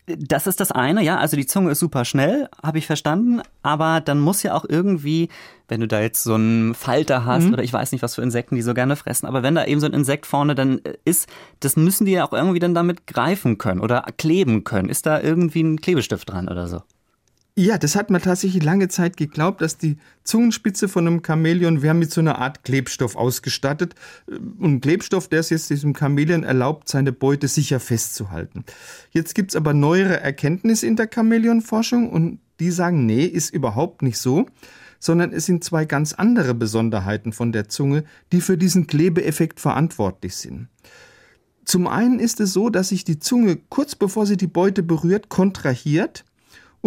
das 0.08 0.48
ist 0.48 0.60
das 0.60 0.72
eine, 0.72 1.04
ja. 1.04 1.18
Also 1.18 1.36
die 1.36 1.46
Zunge 1.46 1.72
ist 1.72 1.80
super 1.80 2.06
schnell, 2.06 2.48
habe 2.64 2.78
ich 2.78 2.88
verstanden. 2.88 3.42
Aber 3.62 4.00
dann 4.02 4.20
muss 4.20 4.42
ja 4.42 4.54
auch 4.54 4.66
irgendwie, 4.68 5.30
wenn 5.68 5.82
du 5.82 5.88
da 5.88 6.00
jetzt 6.00 6.24
so 6.24 6.36
einen 6.36 6.74
Falter 6.74 7.26
hast 7.26 7.46
mhm. 7.46 7.54
oder 7.54 7.64
ich 7.64 7.74
weiß 7.74 7.92
nicht, 7.92 8.02
was 8.02 8.16
für 8.16 8.22
Insekten 8.22 8.56
die 8.56 8.62
so 8.62 8.74
gerne 8.74 8.96
fressen, 8.96 9.28
aber 9.28 9.44
wenn 9.44 9.56
da 9.56 9.66
eben 9.66 9.82
so 9.82 9.86
ein 9.86 9.94
Insekt 9.94 10.26
vorne 10.26 10.56
dann 10.56 10.82
ist, 11.04 11.28
das 11.60 11.76
müssen 11.76 12.06
die 12.06 12.14
ja 12.14 12.26
auch 12.26 12.34
irgendwie 12.34 12.60
dann 12.60 12.74
damit 12.74 13.06
greifen 13.06 13.58
können 13.58 13.82
oder 13.82 14.06
kleben 14.18 14.64
können. 14.64 14.90
Ist 14.90 15.06
da 15.06 15.20
irgendwie 15.20 15.64
ein 15.64 15.82
Klebestift 15.82 16.30
dran 16.32 16.48
oder 16.48 16.68
so? 16.68 16.82
Ja, 17.60 17.80
das 17.80 17.96
hat 17.96 18.12
man 18.12 18.22
tatsächlich 18.22 18.64
lange 18.64 18.88
Zeit 18.88 19.18
geglaubt, 19.18 19.62
dass 19.62 19.80
die 19.80 19.98
Zungenspitze 20.24 20.88
von 20.88 21.08
einem 21.08 21.24
Chamäleon 21.26 21.82
wäre 21.82 21.96
mit 21.96 22.12
so 22.12 22.22
einer 22.22 22.38
Art 22.38 22.64
Klebstoff 22.64 23.16
ausgestattet. 23.16 23.96
Und 24.60 24.82
Klebstoff, 24.82 25.28
der 25.28 25.40
es 25.40 25.50
jetzt 25.50 25.72
diesem 25.72 25.96
Chamäleon 25.96 26.44
erlaubt, 26.44 26.88
seine 26.88 27.12
Beute 27.12 27.48
sicher 27.48 27.80
festzuhalten. 27.80 28.64
Jetzt 29.10 29.34
gibt's 29.34 29.56
aber 29.56 29.74
neuere 29.74 30.20
Erkenntnisse 30.20 30.86
in 30.86 30.98
der 30.98 31.10
Chamäleonforschung 31.12 32.12
und 32.12 32.40
die 32.60 32.70
sagen, 32.70 33.08
nee, 33.08 33.26
ist 33.26 33.52
überhaupt 33.52 34.04
nicht 34.04 34.20
so, 34.20 34.46
sondern 35.00 35.34
es 35.34 35.48
sind 35.48 35.64
zwei 35.64 35.86
ganz 35.86 36.14
andere 36.14 36.54
Besonderheiten 36.54 37.34
von 37.34 37.52
der 37.52 37.70
Zunge, 37.70 38.04
die 38.32 38.42
für 38.42 38.60
diesen 38.60 38.86
Klebeeffekt 38.86 39.60
verantwortlich 39.60 40.36
sind. 40.36 40.68
Zum 41.66 41.88
einen 41.88 42.20
ist 42.20 42.40
es 42.40 42.54
so, 42.54 42.70
dass 42.70 42.90
sich 42.90 43.04
die 43.04 43.18
Zunge 43.18 43.58
kurz 43.70 43.96
bevor 43.96 44.28
sie 44.28 44.38
die 44.38 44.46
Beute 44.46 44.84
berührt, 44.84 45.30
kontrahiert 45.30 46.24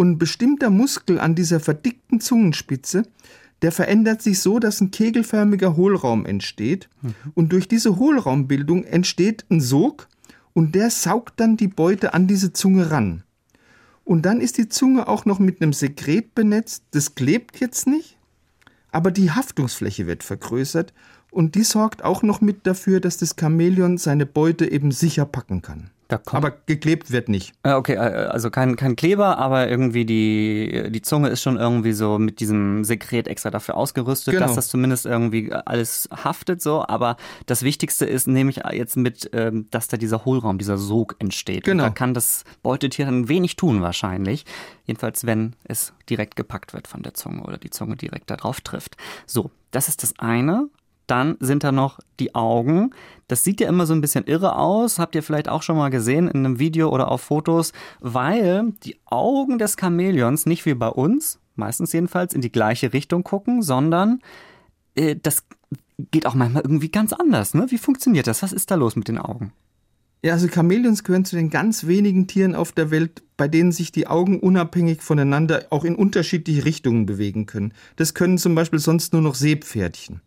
und 0.01 0.13
ein 0.13 0.17
bestimmter 0.17 0.71
Muskel 0.71 1.19
an 1.19 1.35
dieser 1.35 1.59
verdickten 1.59 2.19
Zungenspitze, 2.19 3.03
der 3.61 3.71
verändert 3.71 4.23
sich 4.23 4.39
so, 4.39 4.57
dass 4.57 4.81
ein 4.81 4.89
kegelförmiger 4.89 5.75
Hohlraum 5.75 6.25
entsteht. 6.25 6.89
Mhm. 7.03 7.13
Und 7.35 7.51
durch 7.51 7.67
diese 7.67 7.97
Hohlraumbildung 7.97 8.83
entsteht 8.83 9.45
ein 9.51 9.61
Sog 9.61 10.07
und 10.53 10.73
der 10.73 10.89
saugt 10.89 11.39
dann 11.39 11.55
die 11.55 11.67
Beute 11.67 12.15
an 12.15 12.25
diese 12.25 12.51
Zunge 12.51 12.89
ran. 12.89 13.21
Und 14.03 14.23
dann 14.23 14.41
ist 14.41 14.57
die 14.57 14.69
Zunge 14.69 15.07
auch 15.07 15.25
noch 15.25 15.37
mit 15.37 15.61
einem 15.61 15.71
Sekret 15.71 16.33
benetzt. 16.33 16.83
Das 16.89 17.13
klebt 17.13 17.59
jetzt 17.59 17.85
nicht, 17.85 18.17
aber 18.91 19.11
die 19.11 19.29
Haftungsfläche 19.29 20.07
wird 20.07 20.23
vergrößert 20.23 20.95
und 21.29 21.53
die 21.53 21.63
sorgt 21.63 22.03
auch 22.03 22.23
noch 22.23 22.41
mit 22.41 22.65
dafür, 22.65 23.01
dass 23.01 23.17
das 23.17 23.35
Chamäleon 23.39 23.99
seine 23.99 24.25
Beute 24.25 24.71
eben 24.71 24.91
sicher 24.91 25.25
packen 25.25 25.61
kann 25.61 25.91
aber 26.31 26.51
geklebt 26.65 27.11
wird 27.11 27.29
nicht. 27.29 27.53
Okay, 27.63 27.97
also 27.97 28.49
kein, 28.49 28.75
kein 28.75 28.95
Kleber, 28.95 29.37
aber 29.37 29.69
irgendwie 29.69 30.05
die, 30.05 30.89
die 30.89 31.01
Zunge 31.01 31.29
ist 31.29 31.41
schon 31.41 31.57
irgendwie 31.57 31.93
so 31.93 32.19
mit 32.19 32.39
diesem 32.39 32.83
Sekret 32.83 33.27
extra 33.27 33.51
dafür 33.51 33.75
ausgerüstet, 33.77 34.33
genau. 34.33 34.45
dass 34.45 34.55
das 34.55 34.67
zumindest 34.67 35.05
irgendwie 35.05 35.51
alles 35.53 36.09
haftet 36.11 36.61
so. 36.61 36.85
Aber 36.87 37.17
das 37.45 37.63
Wichtigste 37.63 38.05
ist, 38.05 38.27
nehme 38.27 38.49
ich 38.51 38.61
jetzt 38.73 38.97
mit, 38.97 39.29
ähm, 39.33 39.67
dass 39.71 39.87
da 39.87 39.97
dieser 39.97 40.25
Hohlraum, 40.25 40.57
dieser 40.57 40.77
Sog 40.77 41.15
entsteht. 41.19 41.63
Genau. 41.63 41.83
Und 41.83 41.89
da 41.89 41.93
kann 41.93 42.13
das 42.13 42.43
Beutetier 42.63 43.05
dann 43.05 43.27
wenig 43.27 43.55
tun 43.55 43.81
wahrscheinlich. 43.81 44.45
Jedenfalls, 44.85 45.25
wenn 45.25 45.55
es 45.63 45.93
direkt 46.09 46.35
gepackt 46.35 46.73
wird 46.73 46.87
von 46.87 47.03
der 47.03 47.13
Zunge 47.13 47.43
oder 47.43 47.57
die 47.57 47.69
Zunge 47.69 47.95
direkt 47.95 48.29
darauf 48.29 48.61
trifft. 48.61 48.97
So, 49.25 49.51
das 49.71 49.87
ist 49.87 50.03
das 50.03 50.17
eine. 50.19 50.67
Dann 51.11 51.35
sind 51.41 51.65
da 51.65 51.73
noch 51.73 51.99
die 52.21 52.35
Augen. 52.35 52.91
Das 53.27 53.43
sieht 53.43 53.59
ja 53.59 53.67
immer 53.67 53.85
so 53.85 53.93
ein 53.93 53.99
bisschen 53.99 54.27
irre 54.27 54.55
aus, 54.55 54.97
habt 54.97 55.13
ihr 55.13 55.23
vielleicht 55.23 55.49
auch 55.49 55.61
schon 55.61 55.75
mal 55.75 55.89
gesehen 55.89 56.29
in 56.29 56.45
einem 56.45 56.57
Video 56.57 56.87
oder 56.87 57.11
auf 57.11 57.19
Fotos, 57.19 57.73
weil 57.99 58.71
die 58.85 58.95
Augen 59.03 59.57
des 59.57 59.75
Chamäleons 59.77 60.45
nicht 60.45 60.65
wie 60.65 60.73
bei 60.73 60.87
uns, 60.87 61.41
meistens 61.55 61.91
jedenfalls, 61.91 62.33
in 62.33 62.39
die 62.39 62.51
gleiche 62.51 62.93
Richtung 62.93 63.25
gucken, 63.25 63.61
sondern 63.61 64.21
äh, 64.95 65.17
das 65.21 65.43
geht 66.11 66.25
auch 66.25 66.33
manchmal 66.33 66.63
irgendwie 66.63 66.91
ganz 66.91 67.11
anders. 67.11 67.55
Ne? 67.55 67.65
Wie 67.67 67.77
funktioniert 67.77 68.27
das? 68.27 68.41
Was 68.41 68.53
ist 68.53 68.71
da 68.71 68.75
los 68.75 68.95
mit 68.95 69.09
den 69.09 69.17
Augen? 69.17 69.51
Ja, 70.23 70.31
also 70.31 70.47
Chamäleons 70.47 71.03
gehören 71.03 71.25
zu 71.25 71.35
den 71.35 71.49
ganz 71.49 71.87
wenigen 71.87 72.27
Tieren 72.27 72.55
auf 72.55 72.71
der 72.71 72.89
Welt, 72.89 73.21
bei 73.35 73.49
denen 73.49 73.73
sich 73.73 73.91
die 73.91 74.07
Augen 74.07 74.39
unabhängig 74.39 75.01
voneinander 75.01 75.65
auch 75.71 75.83
in 75.83 75.95
unterschiedliche 75.95 76.63
Richtungen 76.63 77.05
bewegen 77.05 77.47
können. 77.47 77.73
Das 77.97 78.13
können 78.13 78.37
zum 78.37 78.55
Beispiel 78.55 78.79
sonst 78.79 79.11
nur 79.11 79.21
noch 79.21 79.35
Seepferdchen. 79.35 80.21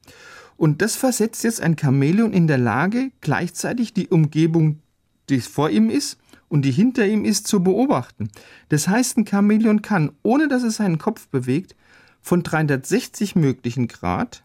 Und 0.57 0.83
das 0.83 0.97
versetzt 0.97 1.45
jetzt 1.45 1.61
ein 1.61 1.77
Chamäleon 1.77 2.33
in 2.33 2.47
der 2.47 2.59
Lage, 2.59 3.11
gleichzeitig 3.21 3.93
die 3.93 4.09
Umgebung, 4.09 4.81
die 5.29 5.41
vor 5.41 5.71
ihm 5.71 5.91
ist 5.91 6.19
und 6.49 6.63
die 6.63 6.71
hinter 6.71 7.07
ihm 7.07 7.25
ist, 7.25 7.47
zu 7.47 7.63
beobachten. 7.63 8.29
Das 8.69 8.89
heißt, 8.89 9.19
ein 9.19 9.27
Chamäleon 9.27 9.83
kann, 9.83 10.13
ohne 10.23 10.49
dass 10.49 10.63
es 10.63 10.77
seinen 10.77 10.99
Kopf 10.99 11.29
bewegt, 11.29 11.75
von 12.23 12.43
360 12.43 13.37
möglichen 13.37 13.89
Grad 13.89 14.45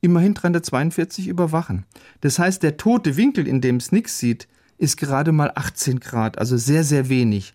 immerhin 0.00 0.34
342 0.34 1.28
überwachen. 1.28 1.84
Das 2.22 2.38
heißt, 2.38 2.62
der 2.62 2.76
tote 2.76 3.16
Winkel, 3.16 3.46
in 3.46 3.60
dem 3.60 3.76
es 3.76 3.92
nichts 3.92 4.18
sieht, 4.18 4.48
ist 4.78 4.96
gerade 4.96 5.32
mal 5.32 5.52
18 5.54 6.00
Grad, 6.00 6.38
also 6.38 6.56
sehr, 6.56 6.84
sehr 6.84 7.10
wenig. 7.10 7.52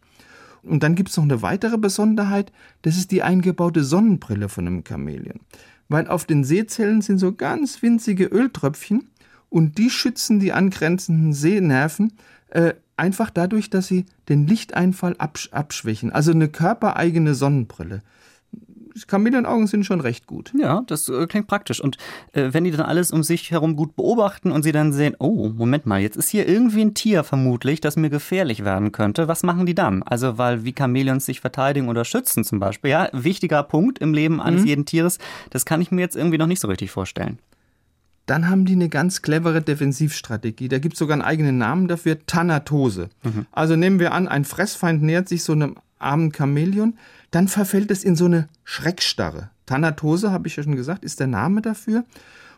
Und 0.62 0.84
dann 0.84 0.96
gibt 0.96 1.10
es 1.10 1.18
noch 1.18 1.24
eine 1.24 1.42
weitere 1.42 1.78
Besonderheit, 1.78 2.52
das 2.84 2.98
ist 2.98 3.12
die 3.12 3.24
eingebaute 3.24 3.84
Sonnenbrille 3.84 4.50
von 4.50 4.68
einem 4.68 4.84
Chamäleon 4.88 5.40
weil 5.90 6.08
auf 6.08 6.26
den 6.26 6.44
Sehzellen 6.44 7.02
sind 7.02 7.20
so 7.20 7.34
ganz 7.34 7.82
winzige 7.82 8.26
Öltröpfchen 8.26 9.10
und 9.50 9.78
die 9.78 9.90
schützen 9.90 10.40
die 10.40 10.54
angrenzenden 10.54 11.34
Sehnerven 11.34 12.14
äh, 12.50 12.74
einfach 12.98 13.30
dadurch, 13.30 13.70
dass 13.70 13.88
sie 13.88 14.06
den 14.30 14.48
Lichteinfall 14.48 15.16
absch 15.18 15.50
abschwächen. 15.52 16.12
Also 16.12 16.32
eine 16.32 16.48
körpereigene 16.48 17.36
Sonnenbrille. 17.36 18.02
Chamäleonaugen 19.10 19.68
sind 19.68 19.86
schon 19.86 20.02
recht 20.02 20.26
gut. 20.26 20.54
Ja, 20.58 20.84
das 20.88 21.10
äh, 21.10 21.28
klingt 21.28 21.48
praktisch. 21.48 21.82
Und 21.82 21.98
äh, 22.34 22.50
wenn 22.52 22.64
die 22.64 22.72
dann 22.72 22.86
alles 22.86 23.12
um 23.12 23.24
sich 23.24 23.52
herum 23.52 23.76
gut 23.76 23.96
beobachten 23.96 24.52
und 24.52 24.64
sie 24.64 24.72
dann 24.72 24.94
sehen, 24.94 25.16
oh, 25.20 25.50
Moment 25.50 25.86
mal, 25.86 26.00
jetzt 26.02 26.16
ist 26.16 26.30
hier 26.30 26.48
irgendwie 26.48 26.82
ein 26.82 26.94
Tier 26.94 27.24
vermutlich, 27.24 27.82
das 27.82 27.98
mir 27.98 28.10
gefährlich 28.10 28.64
werden 28.64 28.92
könnte, 28.92 29.28
was 29.28 29.44
machen 29.44 29.66
die 29.66 29.76
dann? 29.76 30.04
Also, 30.04 30.38
weil 30.38 30.64
wie 30.64 30.74
Chamäleons 30.78 31.26
sich 31.26 31.42
verteidigen 31.42 31.90
oder 31.90 32.06
schützen 32.06 32.44
zum 32.44 32.60
Beispiel, 32.60 32.92
ja, 32.92 33.10
wichtiger 33.12 33.64
Punkt 33.64 34.00
im 34.00 34.14
Leben 34.14 34.42
eines 34.42 34.62
mhm. 34.62 34.68
jeden 34.68 34.86
Tieres, 34.86 35.20
das 35.50 35.66
kann 35.66 35.82
ich 35.82 35.92
mir 35.92 36.02
jetzt 36.02 36.16
irgendwie 36.16 36.38
noch 36.38 36.48
nicht 36.48 36.62
so 36.62 36.68
richtig 36.68 36.92
vorstellen. 36.92 37.40
Dann 38.26 38.50
haben 38.50 38.66
die 38.66 38.74
eine 38.74 38.90
ganz 38.90 39.22
clevere 39.22 39.62
Defensivstrategie. 39.62 40.68
Da 40.68 40.80
gibt 40.80 40.94
es 40.94 41.00
sogar 41.00 41.14
einen 41.14 41.22
eigenen 41.22 41.60
Namen 41.60 41.88
dafür, 41.88 42.18
Thanatose. 42.26 43.10
Mhm. 43.24 43.46
Also 43.52 43.76
nehmen 43.76 44.00
wir 44.00 44.14
an, 44.14 44.28
ein 44.28 44.46
Fressfeind 44.46 45.04
nähert 45.04 45.30
sich 45.30 45.44
so 45.44 45.54
einem 45.54 45.76
armen 46.00 46.34
Chamäleon, 46.34 46.98
dann 47.36 47.50
verfällt 47.50 47.92
es 47.92 48.06
in 48.06 48.16
so 48.16 48.26
eine 48.26 48.48
Schreckstarre. 48.64 49.50
Thanatose, 49.66 50.32
habe 50.32 50.48
ich 50.48 50.56
ja 50.56 50.64
schon 50.64 50.78
gesagt, 50.78 51.04
ist 51.04 51.20
der 51.20 51.28
Name 51.28 51.62
dafür. 51.62 52.06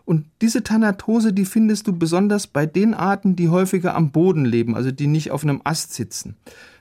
Und 0.05 0.27
diese 0.39 0.61
Thanatose, 0.61 1.33
die 1.33 1.45
findest 1.45 1.87
du 1.87 1.97
besonders 1.97 2.45
bei 2.45 2.67
den 2.67 2.93
Arten, 2.93 3.35
die 3.35 3.49
häufiger 3.49 3.95
am 3.95 4.11
Boden 4.11 4.45
leben, 4.45 4.75
also 4.75 4.91
die 4.91 5.07
nicht 5.07 5.31
auf 5.31 5.41
einem 5.41 5.61
Ast 5.63 5.95
sitzen. 5.95 6.35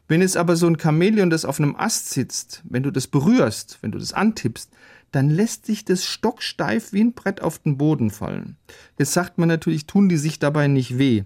Wenn 0.08 0.20
es 0.20 0.36
aber 0.36 0.56
so 0.56 0.66
ein 0.66 0.78
Chamäleon, 0.78 1.30
das 1.30 1.46
auf 1.46 1.58
einem 1.58 1.74
Ast 1.74 2.10
sitzt, 2.10 2.62
wenn 2.68 2.82
du 2.82 2.90
das 2.90 3.06
berührst, 3.06 3.78
wenn 3.80 3.92
du 3.92 3.98
das 3.98 4.12
antippst, 4.12 4.70
dann 5.10 5.30
lässt 5.30 5.64
sich 5.64 5.86
das 5.86 6.04
stocksteif 6.04 6.92
wie 6.92 7.00
ein 7.00 7.14
Brett 7.14 7.40
auf 7.40 7.60
den 7.60 7.78
Boden 7.78 8.10
fallen. 8.10 8.56
Jetzt 8.98 9.14
sagt 9.14 9.38
man 9.38 9.48
natürlich, 9.48 9.86
tun 9.86 10.10
die 10.10 10.18
sich 10.18 10.38
dabei 10.38 10.68
nicht 10.68 10.98
weh. 10.98 11.24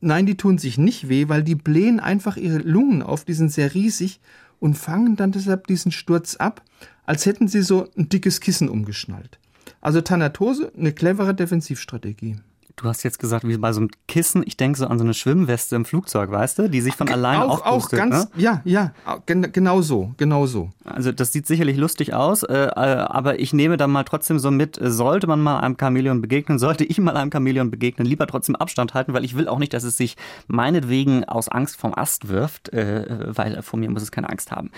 Nein, 0.00 0.26
die 0.26 0.36
tun 0.36 0.58
sich 0.58 0.78
nicht 0.78 1.08
weh, 1.08 1.28
weil 1.28 1.42
die 1.42 1.56
blähen 1.56 1.98
einfach 1.98 2.36
ihre 2.36 2.58
Lungen 2.58 3.02
auf, 3.02 3.24
die 3.24 3.34
sind 3.34 3.50
sehr 3.50 3.74
riesig 3.74 4.20
und 4.60 4.74
fangen 4.74 5.16
dann 5.16 5.32
deshalb 5.32 5.66
diesen 5.66 5.92
Sturz 5.92 6.36
ab, 6.36 6.62
als 7.06 7.26
hätten 7.26 7.48
sie 7.48 7.62
so 7.62 7.88
ein 7.96 8.08
dickes 8.08 8.40
Kissen 8.40 8.68
umgeschnallt. 8.68 9.38
Also 9.80 10.00
Thanatose, 10.00 10.72
eine 10.76 10.92
clevere 10.92 11.34
Defensivstrategie. 11.34 12.36
Du 12.76 12.88
hast 12.88 13.04
jetzt 13.04 13.20
gesagt, 13.20 13.46
wie 13.46 13.56
bei 13.56 13.72
so 13.72 13.80
einem 13.80 13.90
Kissen, 14.08 14.42
ich 14.44 14.56
denke 14.56 14.76
so 14.76 14.86
an 14.88 14.98
so 14.98 15.04
eine 15.04 15.14
Schwimmweste 15.14 15.76
im 15.76 15.84
Flugzeug, 15.84 16.30
weißt 16.30 16.58
du, 16.58 16.68
die 16.68 16.80
sich 16.80 16.96
von 16.96 17.08
alleine 17.08 17.44
auch, 17.44 17.64
auch 17.64 17.88
ganz, 17.88 18.24
ne? 18.24 18.30
ja, 18.36 18.62
ja, 18.64 18.92
genau 19.26 19.80
so, 19.80 20.12
genau 20.16 20.46
so. 20.46 20.70
Also 20.84 21.12
das 21.12 21.32
sieht 21.32 21.46
sicherlich 21.46 21.76
lustig 21.76 22.14
aus, 22.14 22.42
äh, 22.42 22.52
äh, 22.52 22.70
aber 22.70 23.38
ich 23.38 23.52
nehme 23.52 23.76
dann 23.76 23.92
mal 23.92 24.02
trotzdem 24.02 24.40
so 24.40 24.50
mit, 24.50 24.80
äh, 24.80 24.90
sollte 24.90 25.28
man 25.28 25.40
mal 25.40 25.60
einem 25.60 25.76
Chamäleon 25.78 26.20
begegnen, 26.20 26.58
sollte 26.58 26.84
ich 26.84 26.98
mal 26.98 27.16
einem 27.16 27.30
Chamäleon 27.30 27.70
begegnen, 27.70 28.08
lieber 28.08 28.26
trotzdem 28.26 28.56
Abstand 28.56 28.94
halten, 28.94 29.12
weil 29.12 29.24
ich 29.24 29.36
will 29.36 29.46
auch 29.46 29.58
nicht, 29.58 29.72
dass 29.72 29.84
es 29.84 29.96
sich 29.96 30.16
meinetwegen 30.48 31.24
aus 31.24 31.48
Angst 31.48 31.76
vom 31.76 31.94
Ast 31.94 32.28
wirft, 32.28 32.70
weil 32.72 33.62
vor 33.62 33.78
mir 33.78 33.90
muss 33.90 34.02
es 34.02 34.10
keine 34.10 34.28
Angst 34.28 34.50
haben. 34.50 34.70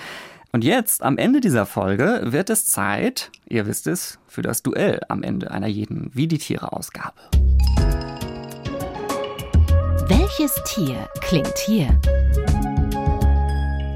Und 0.56 0.64
jetzt, 0.64 1.02
am 1.02 1.18
Ende 1.18 1.42
dieser 1.42 1.66
Folge, 1.66 2.22
wird 2.24 2.48
es 2.48 2.64
Zeit, 2.64 3.30
ihr 3.46 3.66
wisst 3.66 3.86
es, 3.86 4.18
für 4.26 4.40
das 4.40 4.62
Duell 4.62 5.00
am 5.10 5.22
Ende 5.22 5.50
einer 5.50 5.66
jeden 5.66 6.10
Wie 6.14 6.28
die 6.28 6.38
Tiere 6.38 6.72
Ausgabe. 6.72 7.20
Welches 10.08 10.54
Tier 10.64 11.10
klingt 11.20 11.58
hier? 11.58 12.00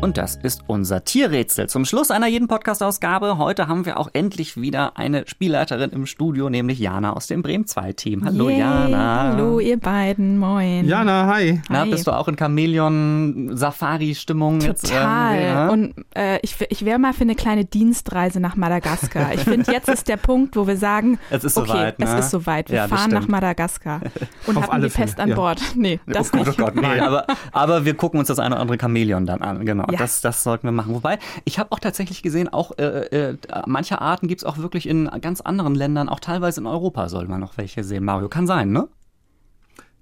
Und 0.02 0.16
das 0.16 0.36
ist 0.36 0.62
unser 0.66 1.04
Tierrätsel. 1.04 1.68
Zum 1.68 1.84
Schluss 1.84 2.10
einer 2.10 2.26
jeden 2.26 2.48
Podcast-Ausgabe. 2.48 3.36
Heute 3.36 3.68
haben 3.68 3.84
wir 3.84 3.98
auch 3.98 4.08
endlich 4.14 4.58
wieder 4.58 4.96
eine 4.96 5.28
Spielleiterin 5.28 5.90
im 5.90 6.06
Studio, 6.06 6.48
nämlich 6.48 6.78
Jana 6.78 7.12
aus 7.12 7.26
dem 7.26 7.42
Bremen 7.42 7.66
2-Team. 7.66 8.24
Hallo 8.24 8.48
Yay, 8.48 8.60
Jana. 8.60 9.34
Hallo 9.34 9.60
ihr 9.60 9.78
beiden, 9.78 10.38
moin. 10.38 10.86
Jana, 10.86 11.26
hi. 11.26 11.60
Na, 11.68 11.84
bist 11.84 12.06
du 12.06 12.12
auch 12.12 12.28
in 12.28 12.38
Chamäleon-Safari-Stimmung? 12.38 14.60
Total. 14.60 15.38
Jetzt, 15.38 15.52
äh, 15.52 15.68
Und 15.70 15.94
äh, 16.16 16.38
ich, 16.40 16.56
ich 16.70 16.86
wäre 16.86 16.98
mal 16.98 17.12
für 17.12 17.24
eine 17.24 17.34
kleine 17.34 17.66
Dienstreise 17.66 18.40
nach 18.40 18.56
Madagaskar. 18.56 19.34
Ich 19.34 19.42
finde, 19.42 19.70
jetzt 19.70 19.90
ist 19.90 20.08
der 20.08 20.16
Punkt, 20.16 20.56
wo 20.56 20.66
wir 20.66 20.78
sagen, 20.78 21.18
es 21.30 21.44
ist 21.44 21.58
okay, 21.58 21.72
soweit. 21.72 21.98
Ne? 21.98 22.06
Es 22.06 22.14
ist 22.24 22.30
soweit. 22.30 22.70
Wir 22.70 22.76
ja, 22.76 22.88
fahren 22.88 23.10
nach 23.10 23.28
Madagaskar 23.28 24.00
und 24.46 24.56
Auf 24.56 24.70
haben 24.70 24.80
die 24.80 24.88
Fälle. 24.88 25.08
Pest 25.08 25.20
an 25.20 25.28
ja. 25.28 25.34
Bord. 25.34 25.60
Nee, 25.76 26.00
das 26.06 26.32
oh 26.32 26.38
Gott, 26.38 26.46
nicht. 26.46 26.58
Oh 26.58 26.64
Gott, 26.64 26.76
nee, 26.76 27.00
aber, 27.00 27.26
aber 27.52 27.84
wir 27.84 27.92
gucken 27.92 28.18
uns 28.18 28.28
das 28.28 28.38
eine 28.38 28.54
oder 28.54 28.62
andere 28.62 28.78
Chamäleon 28.78 29.26
dann 29.26 29.42
an. 29.42 29.66
Genau. 29.66 29.89
Ja. 29.92 29.98
Das, 29.98 30.20
das 30.20 30.42
sollten 30.42 30.66
wir 30.66 30.72
machen. 30.72 30.94
Wobei, 30.94 31.18
ich 31.44 31.58
habe 31.58 31.72
auch 31.72 31.78
tatsächlich 31.78 32.22
gesehen, 32.22 32.48
auch 32.48 32.76
äh, 32.78 33.30
äh, 33.30 33.36
manche 33.66 34.00
Arten 34.00 34.28
gibt 34.28 34.42
es 34.42 34.44
auch 34.44 34.58
wirklich 34.58 34.88
in 34.88 35.10
ganz 35.20 35.40
anderen 35.40 35.74
Ländern, 35.74 36.08
auch 36.08 36.20
teilweise 36.20 36.60
in 36.60 36.66
Europa 36.66 37.08
soll 37.08 37.26
man 37.28 37.40
noch 37.40 37.56
welche 37.56 37.84
sehen. 37.84 38.04
Mario, 38.04 38.28
kann 38.28 38.46
sein, 38.46 38.70
ne? 38.70 38.88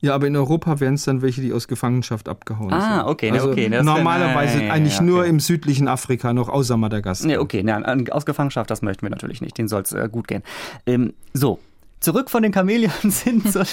Ja, 0.01 0.15
aber 0.15 0.29
in 0.29 0.37
Europa 0.37 0.79
wären 0.79 0.95
es 0.95 1.05
dann 1.05 1.23
welche, 1.23 1.41
die 1.41 1.53
aus 1.53 1.67
Gefangenschaft 1.67 2.29
abgehauen 2.29 2.73
ah, 2.73 2.81
sind. 2.81 2.91
Ah, 2.91 3.09
okay, 3.09 3.31
also 3.33 3.51
okay. 3.51 3.69
normalerweise 3.69 4.61
wär, 4.61 4.73
eigentlich 4.73 4.95
ja, 4.95 5.01
okay. 5.01 5.11
nur 5.11 5.27
im 5.27 5.41
südlichen 5.41 5.89
Afrika 5.89 6.33
noch, 6.33 6.49
außer 6.49 6.77
Madagaskar. 6.77 7.27
Nee, 7.27 7.37
okay, 7.37 7.65
nee, 7.65 8.11
aus 8.11 8.25
Gefangenschaft, 8.25 8.71
das 8.71 8.81
möchten 8.83 9.03
wir 9.03 9.11
natürlich 9.11 9.41
nicht. 9.41 9.59
Den 9.59 9.67
soll 9.67 9.83
es 9.83 9.93
äh, 9.93 10.09
gut 10.11 10.29
gehen. 10.29 10.45
Ähm, 10.87 11.15
so, 11.33 11.59
Zurück 12.01 12.31
von 12.31 12.43
den 12.43 12.53
Chamäleons 12.53 13.23
hin 13.23 13.45
zu, 13.45 13.65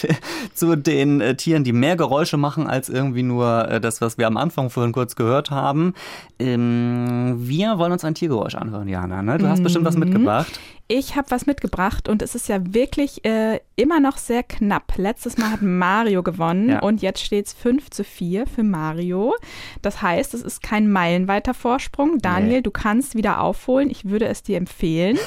zu 0.53 0.75
den 0.75 1.21
äh, 1.21 1.35
Tieren, 1.35 1.63
die 1.63 1.73
mehr 1.73 1.95
Geräusche 1.95 2.37
machen 2.37 2.67
als 2.67 2.89
irgendwie 2.89 3.23
nur 3.23 3.69
äh, 3.69 3.81
das, 3.81 4.01
was 4.01 4.17
wir 4.17 4.27
am 4.27 4.37
Anfang 4.37 4.69
vorhin 4.69 4.93
kurz 4.93 5.15
gehört 5.15 5.51
haben. 5.51 5.93
Ähm, 6.39 7.35
wir 7.37 7.77
wollen 7.77 7.91
uns 7.91 8.03
ein 8.03 8.15
Tiergeräusch 8.15 8.55
anhören, 8.55 8.87
Jana. 8.87 9.21
Ne? 9.21 9.37
Du 9.37 9.47
hast 9.47 9.63
bestimmt 9.63 9.85
was 9.85 9.95
mhm. 9.95 10.01
mitgebracht. 10.01 10.59
Ich 10.87 11.15
habe 11.15 11.31
was 11.31 11.47
mitgebracht 11.47 12.07
und 12.07 12.21
es 12.21 12.35
ist 12.35 12.47
ja 12.47 12.59
wirklich 12.63 13.25
äh, 13.25 13.59
immer 13.75 13.99
noch 13.99 14.17
sehr 14.17 14.43
knapp. 14.43 14.93
Letztes 14.97 15.35
Mal 15.35 15.49
hat 15.49 15.63
Mario 15.63 16.21
gewonnen 16.21 16.69
ja. 16.69 16.79
und 16.79 17.01
jetzt 17.01 17.23
steht 17.23 17.47
es 17.47 17.53
5 17.53 17.89
zu 17.89 18.03
4 18.03 18.45
für 18.45 18.61
Mario. 18.61 19.33
Das 19.81 20.03
heißt, 20.03 20.35
es 20.35 20.43
ist 20.43 20.61
kein 20.61 20.91
meilenweiter 20.91 21.55
Vorsprung. 21.55 22.19
Daniel, 22.19 22.57
nee. 22.57 22.61
du 22.61 22.69
kannst 22.69 23.15
wieder 23.15 23.41
aufholen. 23.41 23.89
Ich 23.89 24.05
würde 24.05 24.27
es 24.27 24.43
dir 24.43 24.57
empfehlen. 24.57 25.17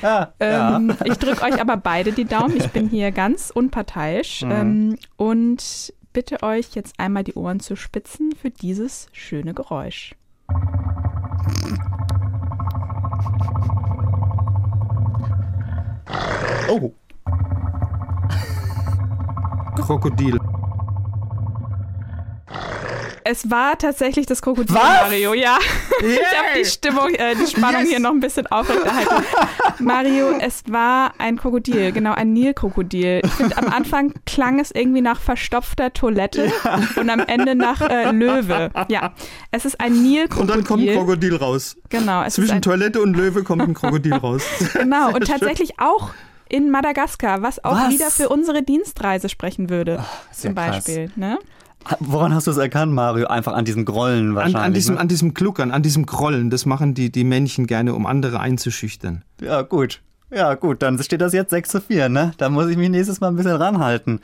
ähm, 0.40 0.94
ich 1.04 1.14
drücke 1.14 1.42
euch 1.44 1.62
aber 1.62 1.78
beide 1.78 2.12
die 2.12 2.26
Daumen. 2.26 2.58
Ich 2.58 2.68
bin 2.68 2.90
hier 2.90 3.10
ganz 3.10 3.50
unparteiisch 3.50 4.42
mhm. 4.42 4.50
ähm, 4.50 4.98
und 5.16 5.94
bitte 6.12 6.42
euch 6.42 6.74
jetzt 6.74 7.00
einmal 7.00 7.24
die 7.24 7.34
Ohren 7.34 7.60
zu 7.60 7.74
spitzen 7.74 8.34
für 8.34 8.50
dieses 8.50 9.06
schöne 9.12 9.54
Geräusch. 9.54 10.14
Oh. 16.68 16.92
Krokodil. 19.76 20.38
Es 23.28 23.50
war 23.50 23.76
tatsächlich 23.76 24.26
das 24.26 24.40
Krokodil 24.40 24.74
Was? 24.74 24.82
Mario, 24.82 25.34
ja. 25.34 25.58
Yeah. 25.58 25.58
Ich 26.16 26.38
habe 26.38 26.58
die 26.58 26.64
Stimmung, 26.64 27.14
äh, 27.14 27.34
die 27.34 27.46
Spannung 27.46 27.80
yes. 27.80 27.90
hier 27.90 27.98
noch 27.98 28.10
ein 28.10 28.20
bisschen 28.20 28.46
aufrechterhalten. 28.46 29.24
Mario, 29.80 30.38
es 30.38 30.62
war 30.68 31.12
ein 31.18 31.36
Krokodil, 31.36 31.90
genau, 31.90 32.12
ein 32.12 32.32
Nilkrokodil. 32.34 33.22
Ich 33.24 33.32
finde, 33.32 33.56
am 33.56 33.66
Anfang 33.68 34.12
klang 34.26 34.60
es 34.60 34.70
irgendwie 34.70 35.00
nach 35.00 35.18
verstopfter 35.18 35.92
Toilette 35.92 36.52
ja. 36.64 36.80
und 37.00 37.10
am 37.10 37.20
Ende 37.20 37.54
nach 37.56 37.80
äh, 37.80 38.12
Löwe. 38.12 38.70
Ja, 38.88 39.14
es 39.50 39.64
ist 39.64 39.80
ein 39.80 40.02
Nilkrokodil. 40.02 40.40
Und 40.42 40.50
dann 40.50 40.64
kommt 40.64 40.88
ein 40.88 40.96
Krokodil 40.96 41.36
raus. 41.36 41.76
Genau. 41.88 42.28
Zwischen 42.28 42.62
Toilette 42.62 43.00
und 43.00 43.14
Löwe 43.14 43.42
kommt 43.42 43.62
ein 43.62 43.74
Krokodil 43.74 44.14
raus. 44.14 44.42
Genau, 44.74 45.08
und 45.14 45.26
tatsächlich 45.26 45.70
schön. 45.70 45.86
auch 45.86 46.10
in 46.48 46.70
Madagaskar, 46.70 47.42
was 47.42 47.64
auch 47.64 47.76
was? 47.76 47.92
wieder 47.92 48.10
für 48.10 48.28
unsere 48.28 48.62
Dienstreise 48.62 49.28
sprechen 49.28 49.70
würde, 49.70 49.98
Ach, 50.00 50.32
zum 50.32 50.54
Beispiel. 50.54 51.10
Ne? 51.16 51.38
Woran 52.00 52.34
hast 52.34 52.46
du 52.46 52.50
es 52.50 52.56
erkannt, 52.56 52.92
Mario? 52.92 53.28
Einfach 53.28 53.52
an 53.52 53.64
diesem 53.64 53.84
Grollen 53.84 54.34
wahrscheinlich. 54.34 54.56
An, 54.56 54.64
an 54.64 54.74
diesem, 54.74 54.94
ne? 54.94 55.00
an 55.00 55.08
diesem 55.08 55.34
Kluckern, 55.34 55.70
an 55.70 55.82
diesem 55.82 56.06
Grollen. 56.06 56.50
Das 56.50 56.66
machen 56.66 56.94
die, 56.94 57.10
die 57.10 57.24
Männchen 57.24 57.66
gerne, 57.66 57.94
um 57.94 58.06
andere 58.06 58.40
einzuschüchtern. 58.40 59.24
Ja, 59.40 59.62
gut. 59.62 60.00
Ja, 60.30 60.54
gut, 60.54 60.82
dann 60.82 61.00
steht 61.00 61.20
das 61.20 61.32
jetzt 61.32 61.50
6 61.50 61.68
zu 61.68 61.80
4, 61.80 62.08
ne? 62.08 62.32
Da 62.38 62.48
muss 62.48 62.68
ich 62.68 62.76
mich 62.76 62.90
nächstes 62.90 63.20
Mal 63.20 63.28
ein 63.28 63.36
bisschen 63.36 63.52
ranhalten. 63.52 64.20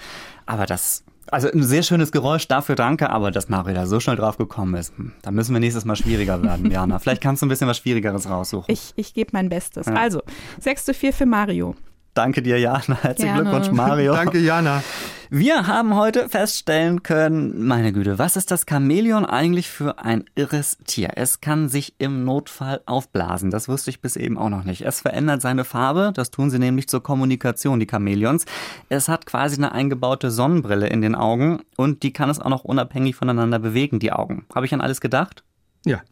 Aber 0.47 0.67
das, 0.67 1.05
also 1.31 1.49
ein 1.49 1.63
sehr 1.63 1.85
schönes 1.85 2.11
Geräusch, 2.11 2.49
dafür 2.49 2.75
danke, 2.75 3.09
aber 3.11 3.31
dass 3.31 3.49
Mario 3.49 3.75
da 3.75 3.87
so 3.87 4.01
schnell 4.01 4.17
drauf 4.17 4.37
gekommen 4.37 4.75
ist, 4.75 4.97
hm, 4.97 5.13
da 5.23 5.31
müssen 5.31 5.55
wir 5.55 5.61
nächstes 5.61 5.85
Mal 5.85 5.95
schwieriger 5.95 6.43
werden, 6.43 6.71
Jana. 6.73 6.99
Vielleicht 6.99 7.23
kannst 7.23 7.43
du 7.43 7.47
ein 7.47 7.49
bisschen 7.49 7.69
was 7.69 7.79
Schwierigeres 7.79 8.29
raussuchen. 8.29 8.65
Ich, 8.73 8.93
ich 8.97 9.15
gebe 9.15 9.31
mein 9.33 9.49
Bestes. 9.49 9.87
Ja. 9.87 9.95
Also, 9.95 10.23
6 10.59 10.87
zu 10.87 10.95
4 10.95 11.13
für 11.13 11.27
Mario. 11.27 11.77
Danke 12.15 12.43
dir, 12.43 12.59
Jana. 12.59 12.99
Herzlichen 13.03 13.35
Gerne. 13.35 13.51
Glückwunsch, 13.51 13.71
Mario. 13.73 14.13
Danke, 14.15 14.39
Jana. 14.39 14.83
Wir 15.35 15.67
haben 15.67 15.97
heute 15.97 16.29
feststellen 16.29 17.03
können, 17.03 17.65
meine 17.67 17.95
Güte, 17.95 18.19
was 18.19 18.37
ist 18.37 18.51
das 18.51 18.67
Chamäleon 18.69 19.25
eigentlich 19.25 19.71
für 19.71 19.99
ein 19.99 20.25
irres 20.35 20.77
Tier? 20.85 21.13
Es 21.17 21.41
kann 21.41 21.71
sich 21.71 21.95
im 21.97 22.25
Notfall 22.25 22.83
aufblasen. 22.85 23.51
Das 23.51 23.67
wusste 23.67 23.89
ich 23.89 24.03
bis 24.03 24.17
eben 24.17 24.37
auch 24.37 24.51
noch 24.51 24.65
nicht. 24.65 24.83
Es 24.83 25.01
verändert 25.01 25.41
seine 25.41 25.65
Farbe. 25.65 26.13
Das 26.15 26.31
tun 26.31 26.51
sie 26.51 26.59
nämlich 26.59 26.87
zur 26.87 27.03
Kommunikation, 27.03 27.81
die 27.81 27.87
Chamäleons. 27.91 28.45
Es 28.91 29.09
hat 29.09 29.25
quasi 29.25 29.57
eine 29.57 29.73
eingebaute 29.73 30.31
Sonnenbrille 30.31 30.89
in 30.89 31.01
den 31.01 31.15
Augen 31.15 31.61
und 31.79 32.03
die 32.03 32.13
kann 32.13 32.29
es 32.29 32.39
auch 32.39 32.51
noch 32.51 32.65
unabhängig 32.65 33.17
voneinander 33.17 33.59
bewegen, 33.59 34.01
die 34.01 34.13
Augen. 34.13 34.45
Habe 34.55 34.67
ich 34.67 34.75
an 34.75 34.83
alles 34.83 35.01
gedacht? 35.01 35.45
Ja. 35.87 36.03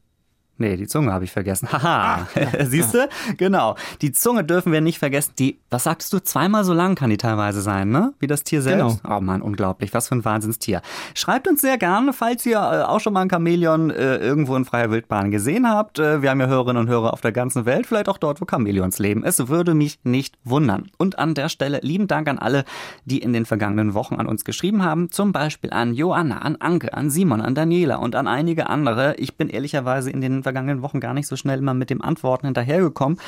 Nee, 0.61 0.77
die 0.77 0.87
Zunge 0.87 1.11
habe 1.11 1.25
ich 1.25 1.33
vergessen. 1.33 1.69
Haha. 1.73 2.27
Ah. 2.35 2.45
Siehst 2.65 2.93
du? 2.93 3.09
Genau. 3.39 3.77
Die 4.03 4.13
Zunge 4.13 4.45
dürfen 4.45 4.73
wir 4.73 4.83
nicht 4.83 4.99
vergessen. 4.99 5.33
Die, 5.39 5.59
was 5.71 5.85
sagtest 5.85 6.13
du, 6.13 6.19
zweimal 6.19 6.65
so 6.65 6.75
lang 6.75 6.97
kann 6.97 7.09
die 7.09 7.17
teilweise 7.17 7.63
sein, 7.63 7.89
ne? 7.89 8.13
Wie 8.19 8.27
das 8.27 8.45
Tier 8.45 8.61
selbst. 8.61 9.03
Genau. 9.03 9.17
Oh 9.17 9.21
Mann, 9.23 9.41
unglaublich. 9.41 9.95
Was 9.95 10.09
für 10.09 10.17
ein 10.17 10.25
Wahnsinnstier. 10.25 10.83
Schreibt 11.15 11.49
uns 11.49 11.63
sehr 11.63 11.79
gerne, 11.79 12.13
falls 12.13 12.45
ihr 12.45 12.59
äh, 12.59 12.83
auch 12.83 13.01
schon 13.01 13.15
mal 13.15 13.23
ein 13.23 13.31
Chamäleon 13.31 13.89
äh, 13.89 14.17
irgendwo 14.17 14.55
in 14.55 14.67
freier 14.67 14.91
Wildbahn 14.91 15.31
gesehen 15.31 15.67
habt. 15.67 15.99
Äh, 15.99 16.21
wir 16.21 16.29
haben 16.29 16.41
ja 16.41 16.47
Hörerinnen 16.47 16.83
und 16.83 16.89
Hörer 16.89 17.15
auf 17.15 17.23
der 17.23 17.33
ganzen 17.33 17.65
Welt, 17.65 17.87
vielleicht 17.87 18.11
auch 18.11 18.19
dort, 18.19 18.43
wo 18.43 18.45
Chamäleons 18.45 18.99
leben. 18.99 19.25
Es 19.25 19.49
würde 19.49 19.73
mich 19.73 19.99
nicht 20.05 20.37
wundern. 20.45 20.91
Und 20.99 21.19
an 21.19 21.33
der 21.33 21.49
Stelle 21.49 21.81
lieben 21.83 22.07
Dank 22.07 22.29
an 22.29 22.39
alle, 22.39 22.65
die 23.07 23.19
in 23.19 23.33
den 23.33 23.47
vergangenen 23.47 23.95
Wochen 23.95 24.17
an 24.17 24.27
uns 24.27 24.45
geschrieben 24.45 24.85
haben. 24.85 25.11
Zum 25.11 25.33
Beispiel 25.33 25.71
an 25.73 25.95
Joanna, 25.95 26.39
an 26.39 26.57
Anke, 26.57 26.93
an 26.93 27.09
Simon, 27.09 27.41
an 27.41 27.55
Daniela 27.55 27.97
und 27.97 28.15
an 28.15 28.29
einige 28.29 28.69
andere. 28.69 29.15
Ich 29.17 29.39
bin 29.39 29.49
ehrlicherweise 29.49 30.11
in 30.11 30.21
den 30.21 30.45
vergangenen 30.51 30.83
Wochen 30.83 30.99
gar 30.99 31.15
nicht 31.15 31.29
so 31.29 31.37
schnell 31.37 31.61
immer 31.61 31.75
mit 31.75 31.91
dem 31.91 32.03
Antworten 32.03 32.47
hinterhergekommen. 32.47 33.19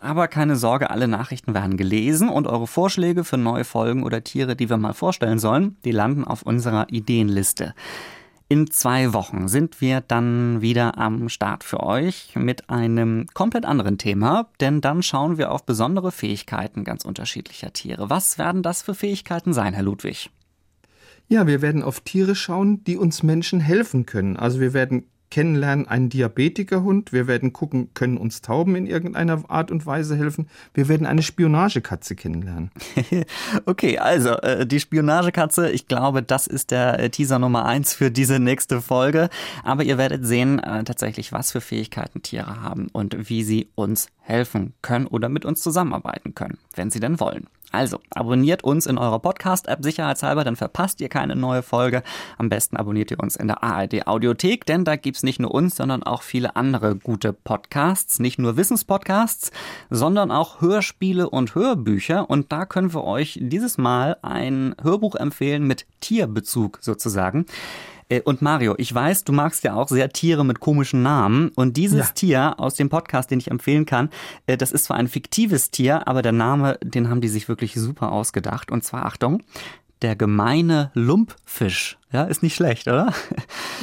Aber 0.00 0.28
keine 0.28 0.56
Sorge, 0.56 0.88
alle 0.88 1.08
Nachrichten 1.08 1.52
werden 1.52 1.76
gelesen 1.76 2.30
und 2.30 2.46
eure 2.46 2.66
Vorschläge 2.66 3.22
für 3.22 3.36
neue 3.36 3.64
Folgen 3.64 4.02
oder 4.02 4.24
Tiere, 4.24 4.56
die 4.56 4.70
wir 4.70 4.78
mal 4.78 4.94
vorstellen 4.94 5.38
sollen, 5.38 5.76
die 5.84 5.92
landen 5.92 6.24
auf 6.24 6.42
unserer 6.42 6.86
Ideenliste. 6.90 7.74
In 8.48 8.70
zwei 8.70 9.12
Wochen 9.12 9.46
sind 9.46 9.80
wir 9.80 10.00
dann 10.00 10.62
wieder 10.62 10.98
am 10.98 11.28
Start 11.28 11.62
für 11.62 11.80
euch 11.80 12.32
mit 12.34 12.70
einem 12.70 13.26
komplett 13.32 13.64
anderen 13.66 13.98
Thema, 13.98 14.48
denn 14.58 14.80
dann 14.80 15.02
schauen 15.02 15.36
wir 15.38 15.52
auf 15.52 15.64
besondere 15.64 16.10
Fähigkeiten 16.10 16.82
ganz 16.82 17.04
unterschiedlicher 17.04 17.72
Tiere. 17.72 18.10
Was 18.10 18.38
werden 18.38 18.62
das 18.62 18.82
für 18.82 18.94
Fähigkeiten 18.94 19.52
sein, 19.52 19.74
Herr 19.74 19.84
Ludwig? 19.84 20.30
Ja, 21.28 21.46
wir 21.46 21.62
werden 21.62 21.84
auf 21.84 22.00
Tiere 22.00 22.34
schauen, 22.34 22.82
die 22.82 22.96
uns 22.96 23.22
Menschen 23.22 23.60
helfen 23.60 24.04
können. 24.04 24.36
Also 24.36 24.58
wir 24.58 24.72
werden 24.72 25.04
kennenlernen 25.30 25.86
einen 25.88 26.08
Diabetikerhund. 26.08 27.12
Wir 27.12 27.26
werden 27.26 27.52
gucken, 27.52 27.90
können 27.94 28.16
uns 28.16 28.42
Tauben 28.42 28.74
in 28.76 28.86
irgendeiner 28.86 29.48
Art 29.48 29.70
und 29.70 29.86
Weise 29.86 30.16
helfen. 30.16 30.48
Wir 30.74 30.88
werden 30.88 31.06
eine 31.06 31.22
Spionagekatze 31.22 32.16
kennenlernen. 32.16 32.70
okay, 33.66 33.98
also 33.98 34.30
äh, 34.30 34.66
die 34.66 34.80
Spionagekatze, 34.80 35.70
ich 35.70 35.86
glaube, 35.86 36.22
das 36.22 36.46
ist 36.46 36.70
der 36.70 36.98
äh, 36.98 37.10
Teaser 37.10 37.38
Nummer 37.38 37.64
eins 37.64 37.94
für 37.94 38.10
diese 38.10 38.40
nächste 38.40 38.80
Folge. 38.80 39.30
Aber 39.62 39.84
ihr 39.84 39.98
werdet 39.98 40.26
sehen 40.26 40.58
äh, 40.58 40.84
tatsächlich, 40.84 41.32
was 41.32 41.52
für 41.52 41.60
Fähigkeiten 41.60 42.22
Tiere 42.22 42.60
haben 42.62 42.88
und 42.92 43.30
wie 43.30 43.44
sie 43.44 43.68
uns 43.74 44.08
helfen 44.18 44.74
können 44.82 45.06
oder 45.06 45.28
mit 45.28 45.44
uns 45.44 45.62
zusammenarbeiten 45.62 46.34
können, 46.34 46.58
wenn 46.74 46.90
sie 46.90 47.00
denn 47.00 47.20
wollen. 47.20 47.46
Also, 47.72 48.00
abonniert 48.10 48.64
uns 48.64 48.86
in 48.86 48.98
eurer 48.98 49.20
Podcast-App 49.20 49.82
sicherheitshalber, 49.82 50.44
dann 50.44 50.56
verpasst 50.56 51.00
ihr 51.00 51.08
keine 51.08 51.36
neue 51.36 51.62
Folge. 51.62 52.02
Am 52.38 52.48
besten 52.48 52.76
abonniert 52.76 53.10
ihr 53.10 53.20
uns 53.20 53.36
in 53.36 53.46
der 53.46 53.62
ARD 53.62 54.06
Audiothek, 54.06 54.66
denn 54.66 54.84
da 54.84 54.96
gibt's 54.96 55.22
nicht 55.22 55.38
nur 55.38 55.52
uns, 55.52 55.76
sondern 55.76 56.02
auch 56.02 56.22
viele 56.22 56.56
andere 56.56 56.96
gute 56.96 57.32
Podcasts. 57.32 58.18
Nicht 58.18 58.38
nur 58.38 58.56
Wissenspodcasts, 58.56 59.52
sondern 59.88 60.30
auch 60.30 60.60
Hörspiele 60.60 61.30
und 61.30 61.54
Hörbücher. 61.54 62.28
Und 62.28 62.50
da 62.52 62.66
können 62.66 62.92
wir 62.92 63.04
euch 63.04 63.38
dieses 63.40 63.78
Mal 63.78 64.16
ein 64.22 64.74
Hörbuch 64.82 65.14
empfehlen 65.14 65.64
mit 65.66 65.86
Tierbezug 66.00 66.78
sozusagen. 66.80 67.46
Äh, 68.10 68.20
und 68.22 68.42
Mario, 68.42 68.74
ich 68.76 68.94
weiß, 68.94 69.24
du 69.24 69.32
magst 69.32 69.64
ja 69.64 69.74
auch 69.74 69.88
sehr 69.88 70.10
Tiere 70.10 70.44
mit 70.44 70.60
komischen 70.60 71.02
Namen. 71.02 71.50
Und 71.54 71.76
dieses 71.78 72.08
ja. 72.08 72.14
Tier 72.14 72.54
aus 72.60 72.74
dem 72.74 72.90
Podcast, 72.90 73.30
den 73.30 73.38
ich 73.38 73.50
empfehlen 73.50 73.86
kann, 73.86 74.10
äh, 74.46 74.58
das 74.58 74.72
ist 74.72 74.84
zwar 74.84 74.98
ein 74.98 75.08
fiktives 75.08 75.70
Tier, 75.70 76.06
aber 76.06 76.20
der 76.20 76.32
Name, 76.32 76.78
den 76.82 77.08
haben 77.08 77.22
die 77.22 77.28
sich 77.28 77.48
wirklich 77.48 77.74
super 77.74 78.12
ausgedacht. 78.12 78.70
Und 78.70 78.84
zwar, 78.84 79.06
Achtung, 79.06 79.42
der 80.02 80.16
gemeine 80.16 80.90
Lumpfisch. 80.94 81.99
Ja, 82.12 82.24
ist 82.24 82.42
nicht 82.42 82.56
schlecht, 82.56 82.88
oder? 82.88 83.12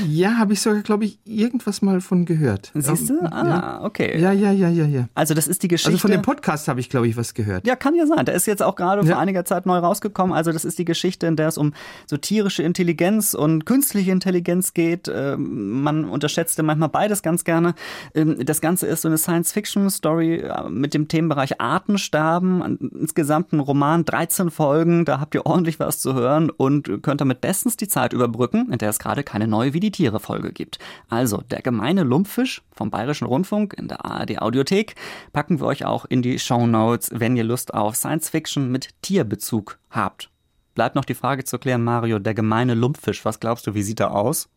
Ja, 0.05 0.37
habe 0.37 0.51
ich 0.51 0.61
sogar, 0.61 0.81
glaube 0.81 1.05
ich, 1.05 1.17
irgendwas 1.23 1.81
mal 1.81 2.01
von 2.01 2.25
gehört. 2.25 2.71
Siehst 2.73 3.09
du? 3.09 3.21
Ah, 3.21 3.47
ja. 3.47 3.83
okay. 3.83 4.19
Ja, 4.19 4.33
ja, 4.33 4.51
ja, 4.51 4.67
ja, 4.67 4.85
ja. 4.85 5.07
Also 5.15 5.33
das 5.33 5.47
ist 5.47 5.63
die 5.63 5.69
Geschichte. 5.69 5.93
Also 5.93 6.01
von 6.01 6.11
dem 6.11 6.21
Podcast 6.21 6.67
habe 6.67 6.81
ich, 6.81 6.89
glaube 6.89 7.07
ich, 7.07 7.15
was 7.15 7.33
gehört. 7.33 7.65
Ja, 7.65 7.77
kann 7.77 7.95
ja 7.95 8.05
sein. 8.05 8.25
Der 8.25 8.35
ist 8.35 8.45
jetzt 8.45 8.61
auch 8.61 8.75
gerade 8.75 9.01
ja. 9.03 9.13
vor 9.13 9.21
einiger 9.21 9.45
Zeit 9.45 9.65
neu 9.65 9.77
rausgekommen. 9.77 10.35
Also 10.35 10.51
das 10.51 10.65
ist 10.65 10.77
die 10.77 10.83
Geschichte, 10.83 11.25
in 11.25 11.37
der 11.37 11.47
es 11.47 11.57
um 11.57 11.73
so 12.05 12.17
tierische 12.17 12.63
Intelligenz 12.63 13.33
und 13.33 13.65
künstliche 13.65 14.11
Intelligenz 14.11 14.73
geht. 14.73 15.09
Ähm, 15.13 15.81
man 15.81 16.05
unterschätzt 16.05 16.61
manchmal 16.61 16.89
beides 16.89 17.23
ganz 17.23 17.45
gerne. 17.45 17.75
Ähm, 18.13 18.45
das 18.45 18.59
Ganze 18.59 18.87
ist 18.87 19.03
so 19.03 19.07
eine 19.07 19.17
Science-Fiction-Story 19.17 20.41
äh, 20.41 20.69
mit 20.69 20.93
dem 20.93 21.07
Themenbereich 21.07 21.61
Artensterben. 21.61 22.77
Insgesamt 22.99 23.53
ein 23.53 23.61
Roman, 23.61 24.03
13 24.03 24.51
Folgen. 24.51 25.05
Da 25.05 25.21
habt 25.21 25.33
ihr 25.33 25.45
ordentlich 25.45 25.79
was 25.79 25.99
zu 25.99 26.13
hören 26.13 26.49
und 26.49 27.01
könnt 27.01 27.21
damit 27.21 27.39
bestens 27.39 27.77
die 27.77 27.87
Zeit 27.87 28.16
überbrücken, 28.25 28.71
in 28.71 28.77
der 28.77 28.89
es 28.89 28.99
gerade 28.99 29.23
keine 29.23 29.47
neue 29.47 29.73
Wie 29.73 29.79
die 29.79 29.91
Tiere 29.91 30.19
Folge 30.19 30.51
gibt. 30.51 30.79
Also, 31.09 31.37
der 31.37 31.61
gemeine 31.61 32.03
Lumpfisch 32.03 32.61
vom 32.71 32.89
Bayerischen 32.89 33.27
Rundfunk 33.27 33.73
in 33.73 33.87
der 33.87 34.05
ARD 34.05 34.41
Audiothek 34.41 34.95
packen 35.33 35.59
wir 35.59 35.67
euch 35.67 35.85
auch 35.85 36.05
in 36.05 36.21
die 36.21 36.39
Show 36.39 36.67
Notes, 36.67 37.09
wenn 37.13 37.37
ihr 37.37 37.43
Lust 37.43 37.73
auf 37.73 37.95
Science 37.95 38.29
Fiction 38.29 38.71
mit 38.71 38.89
Tierbezug 39.01 39.79
habt. 39.89 40.29
Bleibt 40.75 40.95
noch 40.95 41.05
die 41.05 41.15
Frage 41.15 41.43
zu 41.43 41.57
klären, 41.57 41.83
Mario, 41.83 42.19
der 42.19 42.33
gemeine 42.33 42.73
Lumpfisch, 42.73 43.25
was 43.25 43.39
glaubst 43.39 43.65
du, 43.65 43.73
wie 43.73 43.83
sieht 43.83 43.99
er 43.99 44.11
aus? 44.11 44.49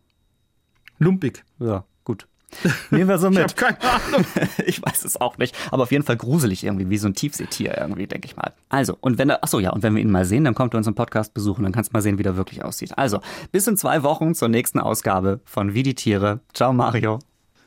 Lumpig. 0.98 1.44
Ja, 1.58 1.84
gut. 2.04 2.26
Nehmen 2.90 3.08
wir 3.08 3.18
so 3.18 3.30
mit. 3.30 3.38
ich 3.38 3.42
habe 3.44 3.54
keine 3.54 3.78
Ahnung. 3.80 4.26
ich 4.66 4.82
weiß 4.82 5.04
es 5.04 5.20
auch 5.20 5.38
nicht. 5.38 5.56
Aber 5.70 5.84
auf 5.84 5.92
jeden 5.92 6.04
Fall 6.04 6.16
gruselig 6.16 6.64
irgendwie, 6.64 6.90
wie 6.90 6.98
so 6.98 7.08
ein 7.08 7.14
Tiefseetier 7.14 7.76
irgendwie, 7.78 8.06
denke 8.06 8.26
ich 8.26 8.36
mal. 8.36 8.52
Also, 8.68 8.96
und 9.00 9.18
wenn 9.18 9.30
er, 9.30 9.42
achso, 9.42 9.58
ja, 9.58 9.70
und 9.70 9.82
wenn 9.82 9.94
wir 9.94 10.02
ihn 10.02 10.10
mal 10.10 10.24
sehen, 10.24 10.44
dann 10.44 10.54
kommt 10.54 10.74
er 10.74 10.78
uns 10.78 10.86
im 10.86 10.94
Podcast 10.94 11.34
besuchen, 11.34 11.62
dann 11.62 11.72
kannst 11.72 11.90
du 11.90 11.96
mal 11.96 12.02
sehen, 12.02 12.18
wie 12.18 12.22
der 12.22 12.36
wirklich 12.36 12.64
aussieht. 12.64 12.96
Also, 12.96 13.20
bis 13.52 13.66
in 13.66 13.76
zwei 13.76 14.02
Wochen 14.02 14.34
zur 14.34 14.48
nächsten 14.48 14.80
Ausgabe 14.80 15.40
von 15.44 15.74
Wie 15.74 15.82
die 15.82 15.94
Tiere. 15.94 16.40
Ciao, 16.52 16.72
Mario. 16.72 17.20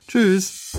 Tschüss. 0.07 0.77